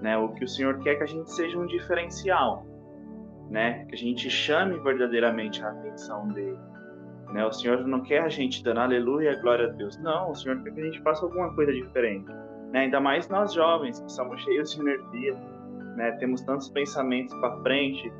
né? 0.01 0.17
O 0.17 0.29
que 0.29 0.43
o 0.43 0.47
Senhor 0.47 0.79
quer 0.79 0.91
é 0.91 0.95
que 0.95 1.03
a 1.03 1.07
gente 1.07 1.31
seja 1.31 1.57
um 1.57 1.65
diferencial, 1.65 2.65
né? 3.49 3.85
Que 3.85 3.95
a 3.95 3.97
gente 3.97 4.29
chame 4.29 4.79
verdadeiramente 4.79 5.63
a 5.63 5.69
atenção 5.69 6.27
dele. 6.29 6.59
Né? 7.33 7.43
O 7.43 7.51
Senhor 7.51 7.85
não 7.87 8.01
quer 8.01 8.21
a 8.21 8.29
gente 8.29 8.63
dando 8.63 8.79
aleluia, 8.79 9.35
glória 9.41 9.67
a 9.67 9.71
Deus. 9.71 9.97
Não, 9.97 10.29
o 10.29 10.35
Senhor 10.35 10.61
quer 10.61 10.71
que 10.71 10.81
a 10.81 10.85
gente 10.85 11.01
faça 11.01 11.25
alguma 11.25 11.53
coisa 11.55 11.73
diferente. 11.73 12.31
Né? 12.71 12.81
Ainda 12.81 12.99
mais 12.99 13.27
nós 13.27 13.53
jovens, 13.53 13.99
que 13.99 14.11
somos 14.11 14.39
cheios 14.43 14.71
de 14.75 14.81
energia, 14.81 15.35
né? 15.95 16.11
temos 16.13 16.41
tantos 16.41 16.69
pensamentos 16.69 17.33
para 17.35 17.57
frente, 17.61 18.11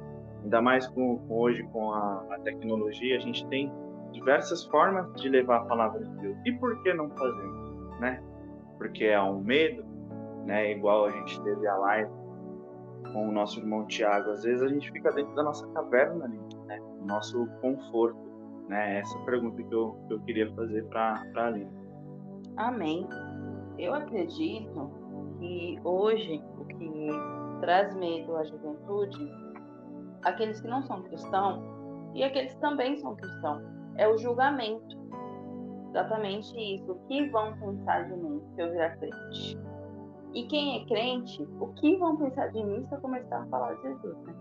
ainda 0.44 0.62
mais 0.62 0.88
com, 0.88 1.18
com 1.20 1.40
hoje 1.40 1.64
com 1.72 1.92
a, 1.92 2.26
a, 2.32 2.40
tecnologia, 2.40 3.18
a 3.18 3.20
gente 3.20 3.46
tem 3.48 3.72
diversas 4.12 4.66
formas 4.66 5.12
de 5.22 5.30
levar 5.30 5.58
a 5.58 5.66
palavra 5.66 6.04
de 6.04 6.16
Deus. 6.18 6.38
E 6.46 6.52
por 6.54 6.82
que 6.84 6.94
não 6.94 7.10
fazemos? 7.10 8.00
Né? 8.00 8.22
Porque 8.78 9.08
há 9.08 9.24
um 9.24 9.42
medo, 9.42 9.84
né? 10.46 10.72
igual 10.72 11.06
a 11.06 11.12
gente 11.12 11.42
teve 11.44 11.68
a 11.68 11.76
live 11.76 12.12
com 13.12 13.30
o 13.30 13.32
nosso 13.32 13.60
irmão 13.60 13.86
Tiago, 13.86 14.32
às 14.32 14.44
vezes 14.44 14.62
a 14.62 14.68
gente 14.68 14.92
fica 14.92 15.12
dentro 15.12 15.34
da 15.36 15.44
nossa 15.44 15.68
caverna 15.68 16.26
ali, 16.26 16.40
né? 16.66 16.80
nosso 17.06 17.48
conforto. 17.62 18.22
Né? 18.68 19.00
Essa 19.00 19.18
pergunta 19.20 19.62
que 19.62 19.74
eu, 19.74 19.98
que 20.08 20.14
eu 20.14 20.20
queria 20.22 20.54
fazer 20.54 20.86
para 20.86 21.24
a 21.36 21.46
Aline. 21.48 21.72
Amém. 22.56 23.08
Eu 23.78 23.94
acredito 23.94 24.92
que 25.40 25.80
hoje 25.84 26.42
o 26.58 26.66
que 26.66 27.10
traz 27.64 27.96
medo 27.96 28.36
à 28.36 28.44
juventude, 28.44 29.32
aqueles 30.24 30.60
que 30.60 30.68
não 30.68 30.84
são 30.84 31.02
cristãos 31.04 31.64
e 32.14 32.22
aqueles 32.22 32.54
que 32.54 32.60
também 32.60 32.98
são 32.98 33.16
cristãos, 33.16 33.64
é 33.96 34.06
o 34.06 34.18
julgamento. 34.18 35.02
Exatamente 35.90 36.54
isso. 36.60 36.92
O 36.92 36.96
que 37.08 37.30
vão 37.30 37.58
pensar 37.58 38.10
de 38.10 38.18
mim 38.18 38.42
se 38.54 38.62
eu 38.62 38.70
virar 38.70 38.98
crente? 38.98 39.58
E 40.34 40.44
quem 40.48 40.82
é 40.82 40.86
crente, 40.88 41.48
o 41.62 41.68
que 41.68 41.96
vão 41.96 42.18
pensar 42.18 42.48
de 42.48 42.62
mim 42.62 42.86
se 42.86 42.96
eu 42.96 43.00
começar 43.00 43.44
a 43.44 43.46
falar 43.46 43.74
de 43.76 43.84
Jesus, 43.84 44.18
né? 44.24 44.36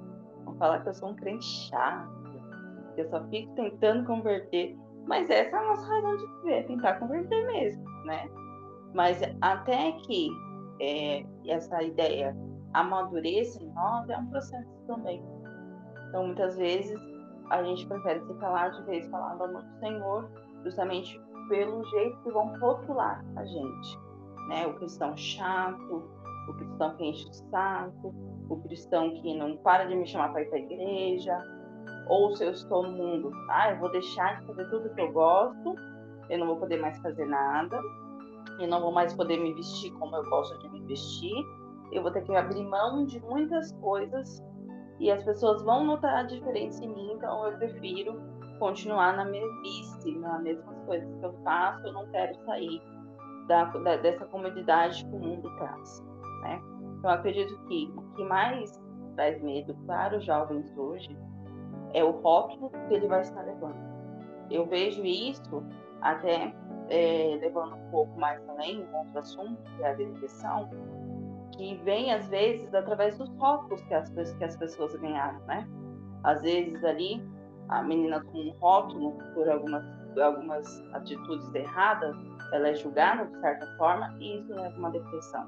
Vão 0.45 0.55
falar 0.57 0.81
que 0.81 0.89
eu 0.89 0.95
sou 0.95 1.11
um 1.11 1.15
crente 1.15 1.45
chato, 1.45 2.11
que 2.97 3.03
eu 3.03 3.09
só 3.09 3.23
fico 3.29 3.55
tentando 3.55 4.05
converter. 4.05 4.77
Mas 5.07 5.31
essa 5.31 5.57
é 5.57 5.59
a 5.61 5.69
nossa 5.69 5.87
razão 5.87 6.17
de 6.17 6.27
viver, 6.27 6.67
tentar 6.67 6.95
converter 6.95 7.47
mesmo, 7.47 7.85
né? 8.05 8.29
Mas 8.95 9.21
até 9.41 9.93
que 9.93 10.29
é, 10.81 11.25
essa 11.47 11.83
ideia 11.83 12.35
amadureça 12.75 13.63
em 13.63 13.69
nós, 13.73 14.09
é 14.09 14.19
um 14.19 14.27
processo 14.27 14.71
também. 14.87 15.23
Então, 16.09 16.27
muitas 16.27 16.57
vezes, 16.57 16.99
a 17.51 17.63
gente 17.63 17.87
prefere 17.87 18.21
se 18.21 18.35
calar 18.35 18.71
de 18.71 18.83
vez 18.85 19.07
falar 19.09 19.35
do 19.35 19.45
amor 19.45 19.63
do 19.63 19.79
Senhor, 19.79 20.31
justamente 20.65 21.21
pelo 21.49 21.85
jeito 21.85 22.19
que 22.23 22.31
vão 22.31 22.59
rotular 22.59 23.25
a 23.37 23.45
gente 23.45 23.99
né? 24.49 24.67
O 24.67 24.75
cristão 24.75 25.17
chato, 25.17 26.03
o 26.49 26.55
cristão 26.55 26.97
que 26.97 27.05
enche 27.05 27.29
o 27.29 27.33
saco, 27.51 28.15
o 28.49 28.57
cristão 28.63 29.11
que 29.23 29.37
não 29.37 29.57
para 29.59 29.85
de 29.85 29.95
me 29.95 30.07
chamar 30.07 30.31
para 30.33 30.43
ir 30.43 30.49
para 30.49 30.59
a 30.59 30.63
igreja, 30.63 31.39
ou 32.09 32.35
se 32.37 32.45
eu 32.45 32.51
estou 32.51 32.83
no 32.83 32.93
mundo, 32.93 33.33
ah, 33.49 33.71
eu 33.71 33.79
vou 33.79 33.91
deixar 33.91 34.41
de 34.41 34.47
fazer 34.47 34.69
tudo 34.71 34.95
que 34.95 35.01
eu 35.01 35.13
gosto, 35.13 35.75
eu 36.29 36.39
não 36.39 36.47
vou 36.47 36.57
poder 36.57 36.81
mais 36.81 36.99
fazer 36.99 37.27
nada, 37.27 37.81
eu 38.59 38.69
não 38.69 38.81
vou 38.81 38.93
mais 38.93 39.15
poder 39.15 39.39
me 39.39 39.55
vestir 39.55 39.93
como 39.95 40.15
eu 40.17 40.29
gosto 40.29 40.59
de 40.59 40.69
me 40.71 40.81
vestir, 40.83 41.35
eu 41.93 42.03
vou 42.03 42.11
ter 42.11 42.23
que 42.23 42.35
abrir 42.35 42.65
mão 42.65 43.05
de 43.05 43.21
muitas 43.21 43.73
coisas 43.73 44.43
e 44.99 45.11
as 45.11 45.23
pessoas 45.25 45.63
vão 45.63 45.85
notar 45.85 46.15
a 46.15 46.23
diferença 46.23 46.85
em 46.85 46.89
mim, 46.89 47.13
então 47.13 47.47
eu 47.47 47.57
prefiro 47.59 48.21
continuar 48.59 49.17
na 49.17 49.25
mesmice, 49.25 50.19
nas 50.19 50.43
mesmas 50.43 50.79
coisas 50.87 51.15
que 51.19 51.25
eu 51.25 51.33
faço, 51.43 51.87
eu 51.87 51.93
não 51.93 52.09
quero 52.11 52.35
sair 52.45 52.81
da, 53.49 53.65
da, 53.65 53.97
dessa 53.97 54.25
comodidade 54.27 55.05
que 55.05 55.17
o 55.17 55.19
mundo 55.19 55.51
traz. 55.57 56.01
Né? 56.43 56.61
Então, 56.99 57.11
acredito 57.11 57.59
que 57.67 57.93
o 57.97 58.03
que 58.15 58.25
mais 58.25 58.81
traz 59.17 59.43
medo 59.43 59.75
para 59.87 60.17
os 60.17 60.25
jovens 60.25 60.73
hoje 60.77 61.17
é 61.93 62.05
o 62.05 62.13
rótulo 62.21 62.71
que 62.71 62.95
ele 62.95 63.09
vai 63.09 63.23
estar 63.23 63.43
levando. 63.43 63.77
Eu 64.51 64.67
vejo 64.67 65.05
isso 65.05 65.63
até 66.01 66.55
é, 66.89 67.39
levando 67.41 67.75
um 67.75 67.91
pouco 67.91 68.19
mais 68.19 68.47
além, 68.49 68.85
um 68.85 68.97
outro 68.97 69.19
assunto, 69.19 69.63
que 69.77 69.83
é 69.83 69.91
a 69.91 69.95
depressão, 69.95 70.71
que 71.53 71.77
vem 71.85 72.13
às 72.13 72.29
vezes 72.29 72.75
através 72.75 73.17
dos 73.19 73.29
rótulos 73.37 73.83
que 73.83 73.95
as, 73.95 74.11
que 74.11 74.45
as 74.45 74.57
pessoas 74.57 74.95
ganharam, 74.97 75.41
né? 75.47 75.69
Às 76.25 76.43
vezes 76.43 76.83
ali, 76.85 77.23
a 77.69 77.83
menina 77.83 78.21
com 78.25 78.39
um 78.39 78.51
rótulo 78.59 79.19
por 79.35 79.49
algumas, 79.49 79.85
algumas 80.19 80.81
atitudes 80.93 81.55
erradas, 81.55 82.17
ela 82.53 82.69
é 82.69 82.75
julgada 82.75 83.27
de 83.27 83.41
certa 83.41 83.67
forma 83.77 84.15
e 84.21 84.39
isso 84.39 84.55
leva 84.55 84.75
a 84.75 84.79
uma 84.79 84.91
depressão. 84.91 85.47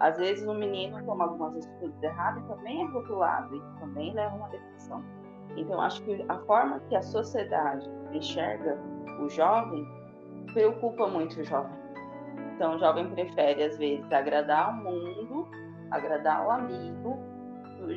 Às 0.00 0.16
vezes 0.18 0.46
o 0.46 0.54
menino 0.54 1.02
toma 1.04 1.24
algumas 1.24 1.56
atitudes 1.56 2.02
erradas 2.02 2.42
e 2.42 2.48
também 2.48 2.82
é 2.82 2.86
rotulado 2.90 3.56
e 3.56 3.80
também 3.80 4.12
leva 4.12 4.34
a 4.34 4.36
uma 4.36 4.48
depressão. 4.48 5.04
Então 5.56 5.80
acho 5.80 6.02
que 6.02 6.24
a 6.28 6.38
forma 6.40 6.80
que 6.88 6.96
a 6.96 7.02
sociedade 7.02 7.88
enxerga 8.12 8.78
o 9.20 9.28
jovem 9.28 9.86
preocupa 10.52 11.06
muito 11.06 11.40
o 11.40 11.44
jovem. 11.44 11.83
Então 12.54 12.76
o 12.76 12.78
jovem 12.78 13.10
prefere 13.10 13.64
às 13.64 13.76
vezes 13.76 14.10
agradar 14.12 14.70
o 14.70 14.84
mundo, 14.84 15.48
agradar 15.90 16.46
o 16.46 16.50
amigo 16.50 17.18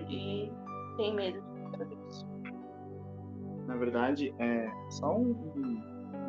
e 0.09 0.51
tem 0.97 1.15
medo 1.15 1.41
de 1.41 1.77
fazer 1.77 1.97
isso. 2.09 2.27
Na 3.67 3.75
verdade, 3.75 4.33
é 4.39 4.69
só 4.89 5.15
um, 5.15 5.35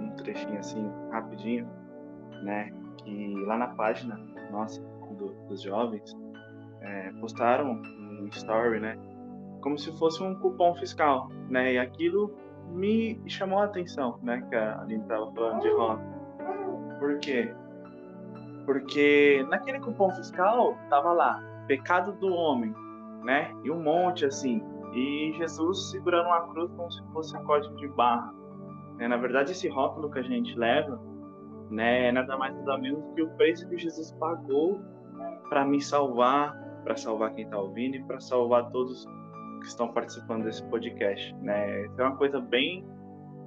um 0.00 0.10
trechinho 0.16 0.58
assim, 0.58 0.90
rapidinho 1.10 1.68
né? 2.42 2.72
Que 2.98 3.34
lá 3.46 3.56
na 3.56 3.68
página 3.68 4.18
nossa 4.50 4.80
do, 5.16 5.32
dos 5.48 5.62
jovens 5.62 6.16
é, 6.80 7.10
postaram 7.20 7.72
um 7.72 8.28
story, 8.32 8.80
né? 8.80 8.98
Como 9.60 9.78
se 9.78 9.96
fosse 9.98 10.22
um 10.22 10.34
cupom 10.36 10.74
fiscal, 10.76 11.28
né? 11.48 11.74
E 11.74 11.78
aquilo 11.78 12.34
me 12.70 13.20
chamou 13.26 13.60
a 13.60 13.64
atenção, 13.64 14.18
né? 14.22 14.44
Que 14.48 14.56
a 14.56 14.80
Aline 14.80 15.02
estava 15.02 15.32
falando 15.32 15.62
de 15.62 15.70
rock. 15.70 16.02
Por 16.98 17.18
quê? 17.18 17.54
Porque 18.68 19.46
naquele 19.48 19.80
cupom 19.80 20.10
fiscal 20.10 20.76
tava 20.90 21.12
lá 21.12 21.42
pecado 21.66 22.12
do 22.12 22.28
homem, 22.28 22.74
né? 23.24 23.54
E 23.64 23.70
um 23.70 23.82
monte 23.82 24.26
assim. 24.26 24.62
E 24.92 25.32
Jesus 25.38 25.90
segurando 25.90 26.26
uma 26.26 26.42
cruz 26.48 26.70
como 26.72 26.90
se 26.90 27.02
fosse 27.12 27.36
um 27.36 27.44
código 27.44 27.74
de 27.76 27.88
barra. 27.88 28.34
É, 28.98 29.08
na 29.08 29.16
verdade, 29.16 29.52
esse 29.52 29.68
rótulo 29.68 30.10
que 30.10 30.18
a 30.18 30.22
gente 30.22 30.54
leva 30.54 31.00
né? 31.70 32.08
É 32.08 32.12
nada 32.12 32.36
mais 32.36 32.54
nada 32.56 32.78
menos 32.78 33.04
que 33.14 33.22
o 33.22 33.28
preço 33.30 33.68
que 33.68 33.78
Jesus 33.78 34.12
pagou 34.12 34.80
para 35.48 35.64
me 35.64 35.80
salvar, 35.80 36.54
para 36.84 36.96
salvar 36.96 37.34
quem 37.34 37.44
está 37.44 37.58
ouvindo 37.58 37.96
e 37.96 38.04
para 38.04 38.20
salvar 38.20 38.70
todos 38.70 39.06
que 39.60 39.66
estão 39.66 39.88
participando 39.88 40.44
desse 40.44 40.64
podcast, 40.68 41.34
né? 41.36 41.86
Isso 41.86 42.00
é 42.00 42.04
uma 42.04 42.16
coisa 42.16 42.40
bem 42.40 42.86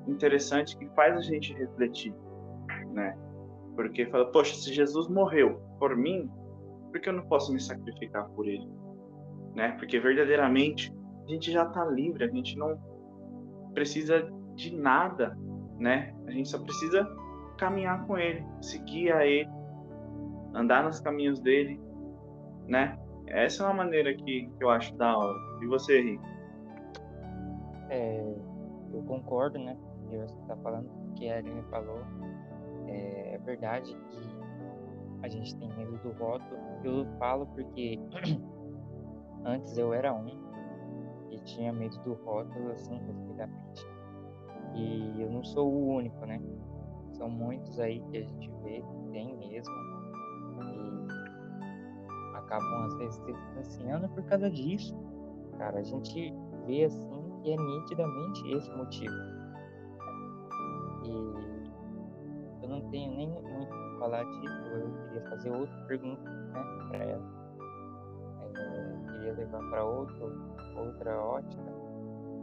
interessante 0.07 0.77
que 0.77 0.87
faz 0.89 1.15
a 1.15 1.21
gente 1.21 1.53
refletir, 1.53 2.13
né? 2.91 3.17
Porque 3.75 4.05
fala, 4.07 4.31
poxa, 4.31 4.55
se 4.55 4.73
Jesus 4.73 5.07
morreu 5.07 5.61
por 5.79 5.95
mim, 5.95 6.29
por 6.91 6.99
que 6.99 7.09
eu 7.09 7.13
não 7.13 7.23
posso 7.23 7.53
me 7.53 7.59
sacrificar 7.59 8.29
por 8.29 8.47
ele? 8.47 8.67
Né? 9.55 9.71
Porque 9.77 9.99
verdadeiramente 9.99 10.93
a 11.25 11.31
gente 11.31 11.51
já 11.51 11.63
está 11.63 11.85
livre, 11.85 12.23
a 12.23 12.27
gente 12.27 12.57
não 12.57 12.77
precisa 13.73 14.29
de 14.55 14.75
nada, 14.75 15.37
né? 15.79 16.13
A 16.27 16.31
gente 16.31 16.49
só 16.49 16.59
precisa 16.59 17.07
caminhar 17.57 18.05
com 18.05 18.17
ele, 18.17 18.45
seguir 18.61 19.11
a 19.11 19.25
ele, 19.25 19.49
andar 20.53 20.83
nos 20.83 20.99
caminhos 20.99 21.39
dele, 21.39 21.79
né? 22.67 22.97
Essa 23.27 23.63
é 23.63 23.65
uma 23.67 23.75
maneira 23.75 24.13
que, 24.13 24.49
que 24.57 24.63
eu 24.63 24.69
acho 24.69 24.93
da 24.95 25.17
hora. 25.17 25.37
E 25.61 25.67
você, 25.67 26.01
Rick? 26.01 26.23
É, 27.89 28.35
eu 28.93 29.03
concordo, 29.03 29.57
né? 29.57 29.77
Você 30.09 30.35
está 30.41 30.57
falando, 30.57 30.89
que 31.15 31.29
a 31.29 31.37
Aline 31.37 31.63
falou. 31.69 32.01
É 32.87 33.30
verdade 33.41 33.95
que 34.09 34.41
a 35.23 35.27
gente 35.27 35.55
tem 35.57 35.69
medo 35.75 35.97
do 35.97 36.11
rótulo. 36.13 36.59
Eu 36.83 37.05
falo 37.17 37.45
porque 37.47 37.99
antes 39.45 39.77
eu 39.77 39.93
era 39.93 40.13
um 40.13 40.27
e 41.29 41.39
tinha 41.39 41.71
medo 41.71 41.97
do 42.03 42.13
rótulo, 42.13 42.71
assim, 42.71 42.97
respeitamente. 43.05 43.87
E 44.75 45.21
eu 45.21 45.29
não 45.29 45.43
sou 45.43 45.71
o 45.71 45.95
único, 45.95 46.25
né? 46.25 46.41
São 47.13 47.29
muitos 47.29 47.79
aí 47.79 48.01
que 48.09 48.17
a 48.17 48.21
gente 48.21 48.51
vê 48.63 48.81
que 48.81 49.11
tem 49.11 49.35
mesmo. 49.37 49.73
E 50.63 52.37
acabam 52.37 52.85
às 52.85 52.97
vezes 52.97 53.15
se 53.15 53.33
distanciando 53.33 54.09
por 54.09 54.23
causa 54.23 54.49
disso. 54.49 54.95
Cara, 55.57 55.79
a 55.79 55.83
gente 55.83 56.33
vê 56.65 56.85
assim 56.85 57.21
que 57.43 57.51
é 57.51 57.57
nitidamente 57.57 58.51
esse 58.51 58.69
motivo. 58.75 59.13
E 61.05 61.50
tenho 62.91 63.15
nem 63.15 63.27
muito 63.27 63.69
para 63.69 63.99
falar 63.99 64.23
disso, 64.23 64.67
eu 64.71 64.91
queria 65.07 65.29
fazer 65.29 65.51
outra 65.51 65.85
pergunta 65.87 66.29
né, 66.29 66.63
para 66.89 66.97
ela. 66.97 67.41
É, 68.55 69.11
queria 69.13 69.33
levar 69.33 69.69
para 69.69 69.83
outra 69.83 71.19
ótica, 71.19 71.71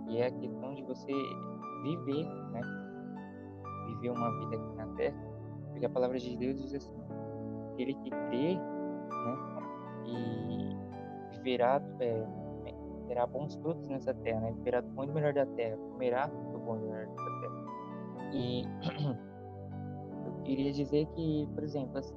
e 0.09 0.19
é 0.19 0.27
a 0.27 0.31
questão 0.31 0.75
de 0.75 0.83
você 0.83 1.13
viver, 1.83 2.25
né? 2.51 2.61
Viver 3.87 4.11
uma 4.11 4.31
vida 4.41 4.57
aqui 4.57 4.77
na 4.77 4.87
Terra, 4.97 5.17
porque 5.71 5.87
a 5.87 5.91
palavra 5.91 6.19
de 6.19 6.37
Deus 6.37 6.61
diz 6.61 6.75
assim: 6.75 6.97
aquele 7.73 7.95
que 7.95 8.11
crê, 8.11 8.55
né? 8.55 9.39
E 10.07 11.37
viverá, 11.37 11.81
é, 12.01 12.27
terá 13.07 13.27
bons 13.27 13.55
frutos 13.57 13.87
nessa 13.89 14.15
terra, 14.15 14.41
né? 14.41 14.53
Viverá 14.53 14.81
do 14.81 14.89
bom 14.91 15.05
e 15.05 15.07
do 15.09 15.13
melhor 15.13 15.35
da 15.35 15.47
terra, 15.47 15.77
comerá 15.77 16.27
do 16.27 16.59
bom 16.59 16.77
e 16.77 16.81
do 16.81 16.87
melhor 16.87 17.07
da 17.07 17.15
terra. 17.15 17.59
E 18.33 18.63
queria 20.49 20.73
dizer 20.73 21.07
que, 21.15 21.47
por 21.55 21.63
exemplo, 21.63 21.99
assim, 21.99 22.17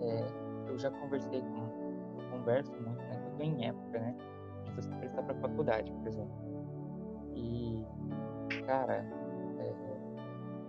é, 0.00 0.24
eu 0.68 0.78
já 0.78 0.90
conversei 0.90 1.40
com, 1.40 2.20
eu 2.20 2.30
converso 2.30 2.72
muito, 2.72 3.02
né? 3.02 3.22
Eu 3.26 3.36
tô 3.36 3.42
em 3.42 3.66
época, 3.66 3.98
né? 3.98 4.14
De 4.64 4.72
você 4.72 4.88
prestar 4.96 5.22
para 5.24 5.34
faculdade, 5.34 5.92
por 5.92 6.06
exemplo. 6.06 6.32
E, 7.34 7.84
cara, 8.66 9.04
é, 9.58 9.74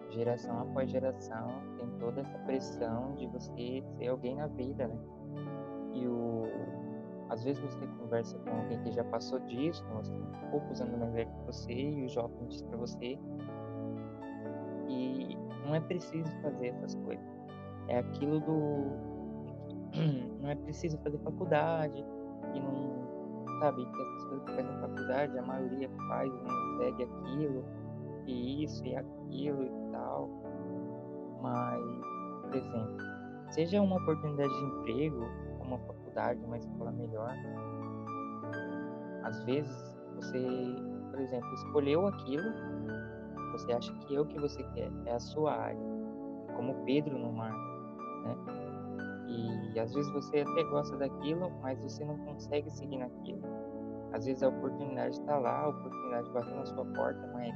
geração 0.10 0.60
após 0.60 0.90
geração 0.90 1.48
tem 1.78 1.88
toda 2.00 2.22
essa 2.22 2.38
pressão 2.40 3.14
de 3.16 3.28
você 3.28 3.84
ser 3.98 4.08
alguém 4.08 4.36
na 4.36 4.48
vida, 4.48 4.88
né? 4.88 4.98
E 5.94 6.08
o, 6.08 6.46
às 7.30 7.44
vezes 7.44 7.62
você 7.64 7.86
conversa 8.00 8.40
com 8.40 8.50
alguém 8.50 8.82
que 8.82 8.92
já 8.92 9.04
passou 9.04 9.40
disso, 9.42 9.86
assim, 10.00 10.20
poucos 10.50 10.82
anos 10.82 10.98
mais 10.98 11.14
velho 11.14 11.30
que 11.30 11.46
você, 11.46 11.74
e 11.74 12.06
o 12.06 12.10
jovem 12.10 12.48
diz 12.48 12.64
para 12.64 12.78
você 12.78 13.20
não 15.72 15.78
é 15.78 15.80
preciso 15.80 16.30
fazer 16.42 16.68
essas 16.68 16.96
coisas. 16.96 17.26
É 17.88 18.00
aquilo 18.00 18.42
do 18.42 18.92
não 20.42 20.50
é 20.50 20.56
preciso 20.56 20.98
fazer 21.00 21.18
faculdade 21.20 22.06
e 22.54 22.60
não 22.60 23.48
sabe 23.62 23.86
que 23.86 24.02
as 24.02 24.08
pessoas 24.10 24.44
que 24.44 24.56
fazem 24.56 24.82
faculdade 24.82 25.38
a 25.38 25.42
maioria 25.44 25.90
faz 26.10 26.32
não 26.34 26.78
segue 26.78 27.04
aquilo 27.04 27.66
e 28.26 28.64
isso 28.64 28.86
e 28.86 28.96
aquilo 28.96 29.64
e 29.64 29.92
tal 29.92 30.30
mas 31.42 31.82
por 32.42 32.56
exemplo 32.56 32.98
seja 33.52 33.82
uma 33.82 33.98
oportunidade 33.98 34.50
de 34.50 34.66
emprego 34.66 35.26
uma 35.62 35.78
faculdade 35.80 36.44
uma 36.44 36.58
escola 36.58 36.92
melhor 36.92 37.34
às 39.24 39.44
vezes 39.44 40.00
você 40.16 40.76
por 41.12 41.20
exemplo 41.20 41.54
escolheu 41.54 42.08
aquilo 42.08 42.52
você 43.52 43.72
acha 43.74 43.94
que 43.94 44.16
é 44.16 44.20
o 44.20 44.26
que 44.26 44.40
você 44.40 44.64
quer 44.76 44.92
é 45.06 45.14
a 45.14 45.20
sua 45.20 45.54
área 45.54 45.92
como 46.56 46.84
Pedro 46.86 47.18
no 47.18 47.32
mar 47.32 47.54
né 48.24 48.62
e 49.74 49.80
às 49.80 49.94
vezes 49.94 50.12
você 50.12 50.42
até 50.42 50.64
gosta 50.66 50.98
daquilo, 50.98 51.50
mas 51.62 51.82
você 51.82 52.04
não 52.04 52.18
consegue 52.20 52.70
seguir 52.70 52.98
naquilo. 52.98 53.42
Às 54.12 54.26
vezes 54.26 54.44
a 54.44 54.50
oportunidade 54.50 55.16
está 55.16 55.38
lá, 55.38 55.62
a 55.62 55.70
oportunidade 55.70 56.30
bateu 56.32 56.56
na 56.56 56.66
sua 56.66 56.86
porta, 56.86 57.30
mas 57.34 57.56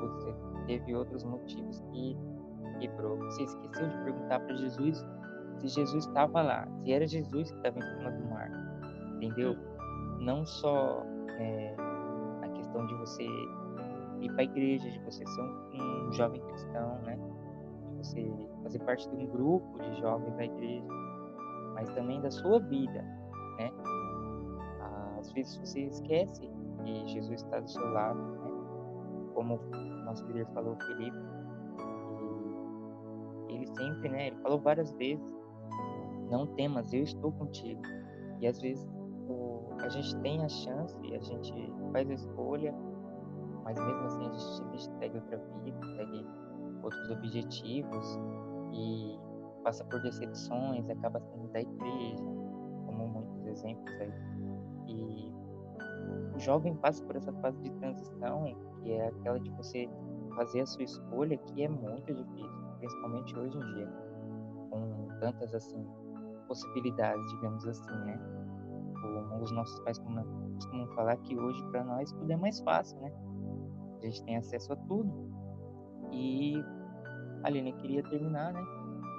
você 0.00 0.34
teve 0.66 0.94
outros 0.94 1.22
motivos 1.24 1.80
que 1.92 2.16
quebrou. 2.80 3.18
Você 3.18 3.42
esqueceu 3.42 3.88
de 3.88 3.96
perguntar 4.04 4.40
para 4.40 4.54
Jesus 4.54 5.04
se 5.58 5.68
Jesus 5.68 6.06
estava 6.06 6.42
lá, 6.42 6.66
se 6.82 6.92
era 6.92 7.06
Jesus 7.06 7.50
que 7.50 7.56
estava 7.58 7.78
em 7.78 7.82
cima 7.82 8.10
do 8.10 8.24
mar, 8.28 8.50
entendeu? 9.16 9.54
Não 10.20 10.44
só 10.46 11.02
é, 11.38 11.76
a 12.42 12.48
questão 12.48 12.86
de 12.86 12.94
você 12.94 13.26
ir 14.24 14.32
para 14.32 14.42
a 14.42 14.44
igreja, 14.44 14.90
de 14.90 14.98
você 15.00 15.26
ser 15.26 15.40
um, 15.42 16.08
um 16.08 16.12
jovem 16.12 16.40
cristão, 16.42 16.98
né? 17.02 17.18
você 18.04 18.30
fazer 18.62 18.78
parte 18.80 19.08
de 19.08 19.16
um 19.16 19.26
grupo 19.26 19.78
de 19.82 20.00
jovens 20.00 20.34
da 20.36 20.44
igreja, 20.44 20.86
mas 21.74 21.88
também 21.90 22.20
da 22.20 22.30
sua 22.30 22.60
vida, 22.60 23.02
né? 23.58 23.70
Às 25.18 25.32
vezes 25.32 25.56
você 25.56 25.80
esquece 25.80 26.50
que 26.84 27.08
Jesus 27.08 27.42
está 27.42 27.60
do 27.60 27.70
seu 27.70 27.88
lado, 27.90 28.20
né? 28.20 28.50
Como 29.34 29.54
o 29.56 30.04
nosso 30.04 30.24
líder 30.26 30.46
falou, 30.52 30.76
Felipe, 30.76 31.16
ele 33.48 33.66
sempre, 33.66 34.08
né? 34.10 34.26
Ele 34.28 34.36
falou 34.36 34.60
várias 34.60 34.92
vezes, 34.92 35.24
não 36.30 36.46
temas, 36.46 36.92
eu 36.92 37.02
estou 37.02 37.32
contigo. 37.32 37.80
E 38.40 38.46
às 38.46 38.60
vezes 38.60 38.86
o, 39.28 39.72
a 39.80 39.88
gente 39.88 40.14
tem 40.18 40.44
a 40.44 40.48
chance, 40.48 40.94
a 41.14 41.18
gente 41.20 41.72
faz 41.90 42.10
a 42.10 42.14
escolha, 42.14 42.74
mas 43.64 43.78
mesmo 43.78 44.04
assim 44.04 44.26
a 44.26 44.70
gente 44.70 44.98
segue 44.98 45.16
outra 45.16 45.38
vida, 45.64 45.86
segue 45.96 46.26
outros 46.82 47.10
objetivos 47.10 48.18
e 48.72 49.18
passa 49.62 49.82
por 49.84 50.00
decepções, 50.02 50.88
acaba 50.90 51.18
saindo 51.18 51.48
da 51.48 51.60
igreja, 51.60 52.24
como 52.86 53.08
muitos 53.08 53.46
exemplos 53.46 53.94
aí. 54.00 54.12
E 54.86 55.32
o 56.34 56.38
jovem 56.38 56.76
passa 56.76 57.02
por 57.04 57.16
essa 57.16 57.32
fase 57.34 57.58
de 57.62 57.70
transição, 57.72 58.44
que 58.82 58.92
é 58.92 59.08
aquela 59.08 59.40
de 59.40 59.50
você 59.52 59.88
fazer 60.36 60.60
a 60.60 60.66
sua 60.66 60.84
escolha, 60.84 61.36
que 61.38 61.62
é 61.62 61.68
muito 61.68 62.12
difícil, 62.12 62.68
principalmente 62.78 63.38
hoje 63.38 63.56
em 63.56 63.74
dia, 63.74 63.88
com 64.70 65.08
tantas 65.20 65.54
assim 65.54 65.86
possibilidades, 66.46 67.26
digamos 67.30 67.66
assim, 67.66 67.96
né? 68.04 68.20
Como 69.00 69.42
os 69.42 69.50
nossos 69.52 69.80
pais 69.80 69.98
costumam 69.98 70.86
falar 70.88 71.16
que 71.18 71.38
hoje 71.38 71.64
para 71.70 71.84
nós 71.84 72.12
tudo 72.12 72.30
é 72.30 72.36
mais 72.36 72.60
fácil, 72.60 73.00
né? 73.00 73.12
Gente 74.04 74.22
tem 74.24 74.36
acesso 74.36 74.70
a 74.74 74.76
tudo 74.76 75.30
e, 76.12 76.62
Aline, 77.42 77.70
eu 77.70 77.76
queria 77.78 78.02
terminar, 78.02 78.52
né? 78.52 78.62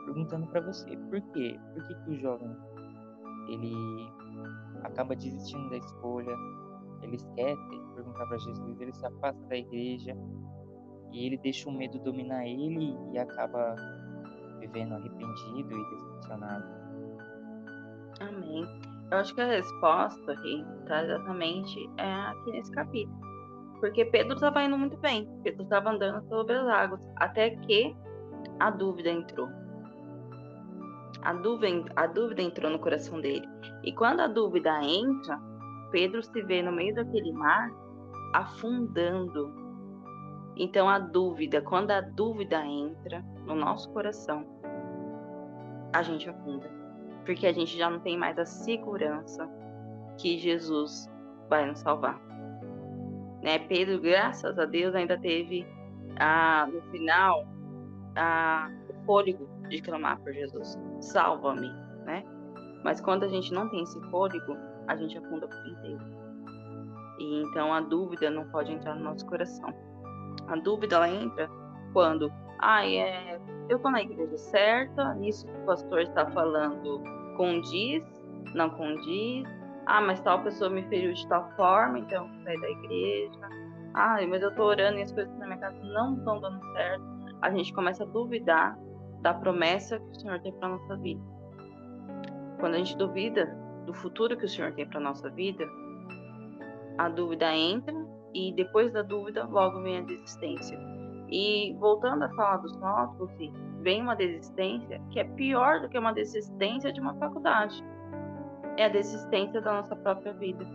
Perguntando 0.06 0.46
para 0.46 0.62
você, 0.62 0.96
por 0.96 1.20
quê? 1.34 1.60
Por 1.74 1.88
que, 1.88 1.96
que 1.96 2.10
o 2.12 2.16
jovem, 2.20 2.56
ele 3.50 3.74
acaba 4.84 5.16
desistindo 5.16 5.70
da 5.72 5.78
escolha, 5.78 6.36
ele 7.02 7.16
esquece 7.16 7.70
de 7.70 7.96
perguntar 7.96 8.28
para 8.28 8.38
Jesus, 8.38 8.80
ele 8.80 8.94
se 8.94 9.06
afasta 9.08 9.44
da 9.48 9.58
igreja 9.58 10.16
e 11.12 11.26
ele 11.26 11.38
deixa 11.38 11.68
o 11.68 11.74
medo 11.74 11.98
dominar 12.00 12.46
ele 12.46 12.96
e 13.12 13.18
acaba 13.18 13.76
vivendo 14.60 14.94
arrependido 14.94 15.74
e 15.74 15.90
decepcionado. 15.96 16.66
Amém. 18.20 18.66
Eu 19.12 19.18
acho 19.18 19.34
que 19.34 19.42
a 19.42 19.48
resposta 19.48 20.32
aqui 20.32 20.64
está 20.82 21.04
exatamente 21.04 21.90
é 21.98 22.14
aqui 22.14 22.52
nesse 22.52 22.72
capítulo. 22.72 23.25
Porque 23.86 24.04
Pedro 24.04 24.34
estava 24.34 24.64
indo 24.64 24.76
muito 24.76 24.98
bem. 24.98 25.30
Pedro 25.44 25.62
estava 25.62 25.92
andando 25.92 26.28
sobre 26.28 26.56
as 26.56 26.68
águas. 26.68 27.00
Até 27.18 27.52
que 27.52 27.96
a 28.60 28.72
dúvida 28.72 29.12
entrou. 29.12 29.48
A 31.22 31.34
dúvida, 31.34 31.92
a 31.96 32.08
dúvida 32.08 32.42
entrou 32.42 32.72
no 32.72 32.80
coração 32.80 33.22
dele. 33.22 33.48
E 33.84 33.94
quando 33.94 34.22
a 34.22 34.28
dúvida 34.28 34.84
entra, 34.84 35.40
Pedro 35.92 36.24
se 36.24 36.42
vê 36.42 36.64
no 36.64 36.72
meio 36.72 36.96
daquele 36.96 37.32
mar 37.32 37.70
afundando. 38.34 39.54
Então 40.58 40.90
a 40.90 40.98
dúvida, 40.98 41.62
quando 41.62 41.92
a 41.92 42.02
dúvida 42.02 42.66
entra 42.66 43.24
no 43.46 43.54
nosso 43.54 43.88
coração, 43.92 44.48
a 45.94 46.02
gente 46.02 46.28
afunda. 46.28 46.68
Porque 47.24 47.46
a 47.46 47.54
gente 47.54 47.78
já 47.78 47.88
não 47.88 48.00
tem 48.00 48.18
mais 48.18 48.40
a 48.40 48.46
segurança 48.46 49.48
que 50.18 50.40
Jesus 50.40 51.08
vai 51.48 51.68
nos 51.68 51.82
salvar. 51.82 52.25
Né? 53.46 53.60
Pedro, 53.60 54.02
graças 54.02 54.58
a 54.58 54.66
Deus, 54.66 54.96
ainda 54.96 55.20
teve 55.20 55.68
ah, 56.20 56.68
no 56.74 56.82
final 56.90 57.46
ah, 58.16 58.68
o 58.90 59.06
fôlego 59.06 59.48
de 59.70 59.80
clamar 59.84 60.20
por 60.22 60.34
Jesus. 60.34 60.76
Salva-me, 61.00 61.70
né? 62.06 62.24
Mas 62.84 63.00
quando 63.00 63.24
a 63.24 63.28
gente 63.28 63.54
não 63.54 63.70
tem 63.70 63.84
esse 63.84 64.02
fôlego, 64.10 64.58
a 64.88 64.96
gente 64.96 65.16
afunda 65.20 65.48
por 65.48 65.68
inteiro. 65.68 66.04
E 67.20 67.44
então 67.44 67.72
a 67.72 67.82
dúvida 67.82 68.32
não 68.32 68.50
pode 68.50 68.72
entrar 68.72 68.96
no 68.96 69.04
nosso 69.04 69.24
coração. 69.28 69.72
A 70.48 70.56
dúvida 70.56 70.96
ela 70.96 71.10
entra 71.10 71.48
quando, 71.94 72.32
ah, 72.60 72.84
é, 72.84 73.40
eu 73.70 73.78
estou 73.78 73.92
na 73.92 74.02
igreja 74.02 74.38
certa, 74.38 75.16
isso 75.22 75.46
que 75.46 75.54
o 75.54 75.66
pastor 75.66 76.02
está 76.02 76.26
falando 76.32 77.04
condiz, 77.38 78.04
não 78.56 78.72
condiz, 78.72 79.48
ah, 79.86 80.02
mas 80.02 80.20
tal 80.22 80.42
pessoa 80.44 80.70
me 80.70 80.84
feriu 80.84 81.14
de 81.14 81.28
tal 81.28 81.50
forma, 81.52 82.00
então 82.00 82.28
sair 82.44 82.60
da 82.60 82.70
igreja. 82.70 83.50
Ah, 83.94 84.18
mas 84.28 84.42
eu 84.42 84.54
tô 84.56 84.64
orando 84.64 84.98
e 84.98 85.04
as 85.04 85.12
coisas 85.12 85.34
na 85.38 85.46
minha 85.46 85.60
casa 85.60 85.80
não 85.84 86.16
estão 86.16 86.40
dando 86.42 86.60
certo. 86.74 87.04
A 87.42 87.52
gente 87.52 87.74
começa 87.74 88.04
a 88.04 88.08
duvidar 88.08 88.78
da 89.22 89.34
promessa 89.34 90.00
que 90.00 90.10
o 90.12 90.20
Senhor 90.20 90.40
tem 90.42 90.52
para 90.54 90.70
nossa 90.70 90.98
vida. 90.98 91.22
Quando 92.60 92.76
a 92.76 92.78
gente 92.78 92.98
duvida 92.98 93.46
do 93.86 93.94
futuro 93.94 94.36
que 94.36 94.46
o 94.46 94.50
Senhor 94.50 94.74
tem 94.74 94.88
para 94.88 95.00
nossa 95.00 95.30
vida, 95.30 95.64
a 96.98 97.08
dúvida 97.08 97.54
entra 97.56 97.94
e 98.34 98.54
depois 98.54 98.92
da 98.92 99.02
dúvida 99.02 99.46
logo 99.46 99.82
vem 99.82 100.00
a 100.00 100.02
desistência. 100.02 100.78
E 101.30 101.76
voltando 101.80 102.24
a 102.24 102.30
falar 102.30 102.58
dos 102.58 102.76
nossos, 102.78 103.32
vem 103.82 104.02
uma 104.02 104.16
desistência 104.16 105.02
que 105.12 105.20
é 105.20 105.24
pior 105.24 105.82
do 105.82 105.90
que 105.90 105.98
uma 105.98 106.14
desistência 106.14 106.92
de 106.92 107.00
uma 107.00 107.14
faculdade 107.16 107.84
é 108.78 108.86
a 108.86 108.90
desistência 108.90 109.62
da 109.62 109.74
nossa 109.74 109.96
própria 109.96 110.34
vida, 110.34 110.66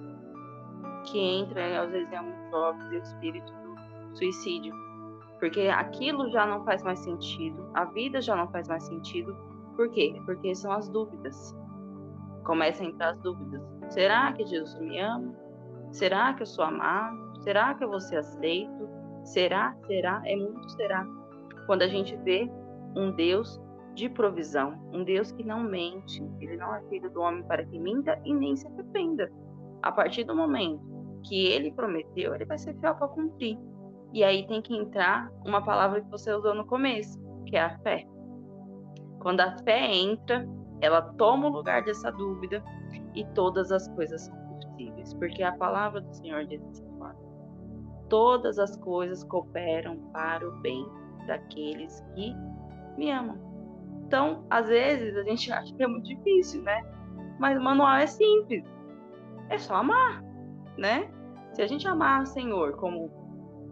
que 1.04 1.18
entra, 1.18 1.82
às 1.82 1.90
vezes, 1.90 2.10
em 2.12 2.16
alguns 2.16 2.50
jovens 2.50 2.92
e 2.92 2.96
o 2.96 3.02
espírito 3.02 3.52
do 3.52 4.16
suicídio. 4.16 4.74
Porque 5.38 5.68
aquilo 5.68 6.30
já 6.30 6.44
não 6.44 6.64
faz 6.64 6.82
mais 6.82 6.98
sentido, 6.98 7.70
a 7.74 7.84
vida 7.86 8.20
já 8.20 8.36
não 8.36 8.48
faz 8.48 8.68
mais 8.68 8.84
sentido. 8.84 9.34
Por 9.74 9.90
quê? 9.90 10.20
Porque 10.26 10.54
são 10.54 10.72
as 10.72 10.88
dúvidas. 10.88 11.56
Começam 12.44 12.86
a 12.86 12.90
entrar 12.90 13.08
as 13.10 13.18
dúvidas. 13.20 13.62
Será 13.88 14.32
que 14.32 14.44
Jesus 14.44 14.78
me 14.78 14.98
ama? 14.98 15.34
Será 15.92 16.34
que 16.34 16.42
eu 16.42 16.46
sou 16.46 16.64
amado? 16.64 17.18
Será 17.42 17.74
que 17.74 17.82
eu 17.82 17.88
vou 17.88 18.00
ser 18.00 18.18
aceito? 18.18 18.88
Será? 19.24 19.74
Será? 19.86 20.20
É 20.24 20.36
muito 20.36 20.68
será. 20.72 21.06
Quando 21.66 21.82
a 21.82 21.88
gente 21.88 22.16
vê 22.18 22.50
um 22.96 23.12
Deus 23.12 23.60
de 23.94 24.08
provisão, 24.08 24.78
um 24.92 25.04
Deus 25.04 25.32
que 25.32 25.44
não 25.44 25.60
mente, 25.60 26.22
ele 26.40 26.56
não 26.56 26.74
é 26.74 26.82
filho 26.88 27.10
do 27.10 27.20
homem 27.20 27.42
para 27.44 27.64
que 27.64 27.78
minta 27.78 28.20
e 28.24 28.32
nem 28.32 28.56
se 28.56 28.66
arrependa. 28.66 29.30
A 29.82 29.90
partir 29.92 30.24
do 30.24 30.34
momento 30.34 30.82
que 31.24 31.46
ele 31.46 31.72
prometeu, 31.72 32.34
ele 32.34 32.44
vai 32.44 32.58
ser 32.58 32.74
fiel 32.78 32.94
para 32.94 33.08
cumprir. 33.08 33.58
E 34.12 34.24
aí 34.24 34.46
tem 34.46 34.62
que 34.62 34.74
entrar 34.74 35.30
uma 35.44 35.62
palavra 35.62 36.00
que 36.00 36.10
você 36.10 36.32
usou 36.32 36.54
no 36.54 36.66
começo, 36.66 37.18
que 37.46 37.56
é 37.56 37.62
a 37.62 37.78
fé. 37.78 38.06
Quando 39.20 39.40
a 39.40 39.56
fé 39.58 39.94
entra, 39.94 40.48
ela 40.80 41.02
toma 41.02 41.48
o 41.48 41.52
lugar 41.52 41.84
dessa 41.84 42.10
dúvida 42.10 42.62
e 43.14 43.24
todas 43.34 43.70
as 43.70 43.86
coisas 43.88 44.22
são 44.22 44.36
possíveis, 44.36 45.14
porque 45.14 45.42
a 45.42 45.52
palavra 45.56 46.00
do 46.00 46.12
Senhor 46.14 46.44
diz 46.46 46.62
assim: 46.64 46.90
todas 48.10 48.58
as 48.58 48.76
coisas 48.76 49.24
cooperam 49.24 49.96
para 50.12 50.46
o 50.46 50.52
bem 50.60 50.86
daqueles 51.26 52.04
que 52.14 52.34
me 52.98 53.10
amam. 53.10 53.38
Então, 54.10 54.44
às 54.50 54.66
vezes 54.66 55.16
a 55.16 55.22
gente 55.22 55.52
acha 55.52 55.72
que 55.72 55.80
é 55.80 55.86
muito 55.86 56.04
difícil, 56.04 56.62
né? 56.62 56.82
Mas 57.38 57.56
o 57.56 57.62
manual 57.62 57.94
é 57.94 58.08
simples. 58.08 58.64
É 59.48 59.56
só 59.56 59.76
amar, 59.76 60.20
né? 60.76 61.08
Se 61.52 61.62
a 61.62 61.66
gente 61.68 61.86
amar 61.86 62.22
o 62.22 62.26
Senhor 62.26 62.72
como 62.72 63.08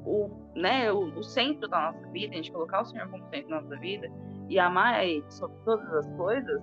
o, 0.07 0.31
né, 0.55 0.93
o, 0.93 1.07
o 1.19 1.25
centro 1.25 1.69
da 1.69 1.91
nossa 1.91 2.07
vida, 2.11 2.35
a 2.35 2.37
gente 2.37 2.53
colocar 2.53 2.83
o 2.83 2.85
Senhor 2.85 3.09
como 3.09 3.29
centro 3.31 3.49
da 3.49 3.61
nossa 3.61 3.77
vida 3.79 4.09
e 4.49 4.61
amar 4.61 5.05
Ele 5.05 5.25
sobre 5.29 5.57
todas 5.65 5.93
as 5.93 6.07
coisas, 6.17 6.63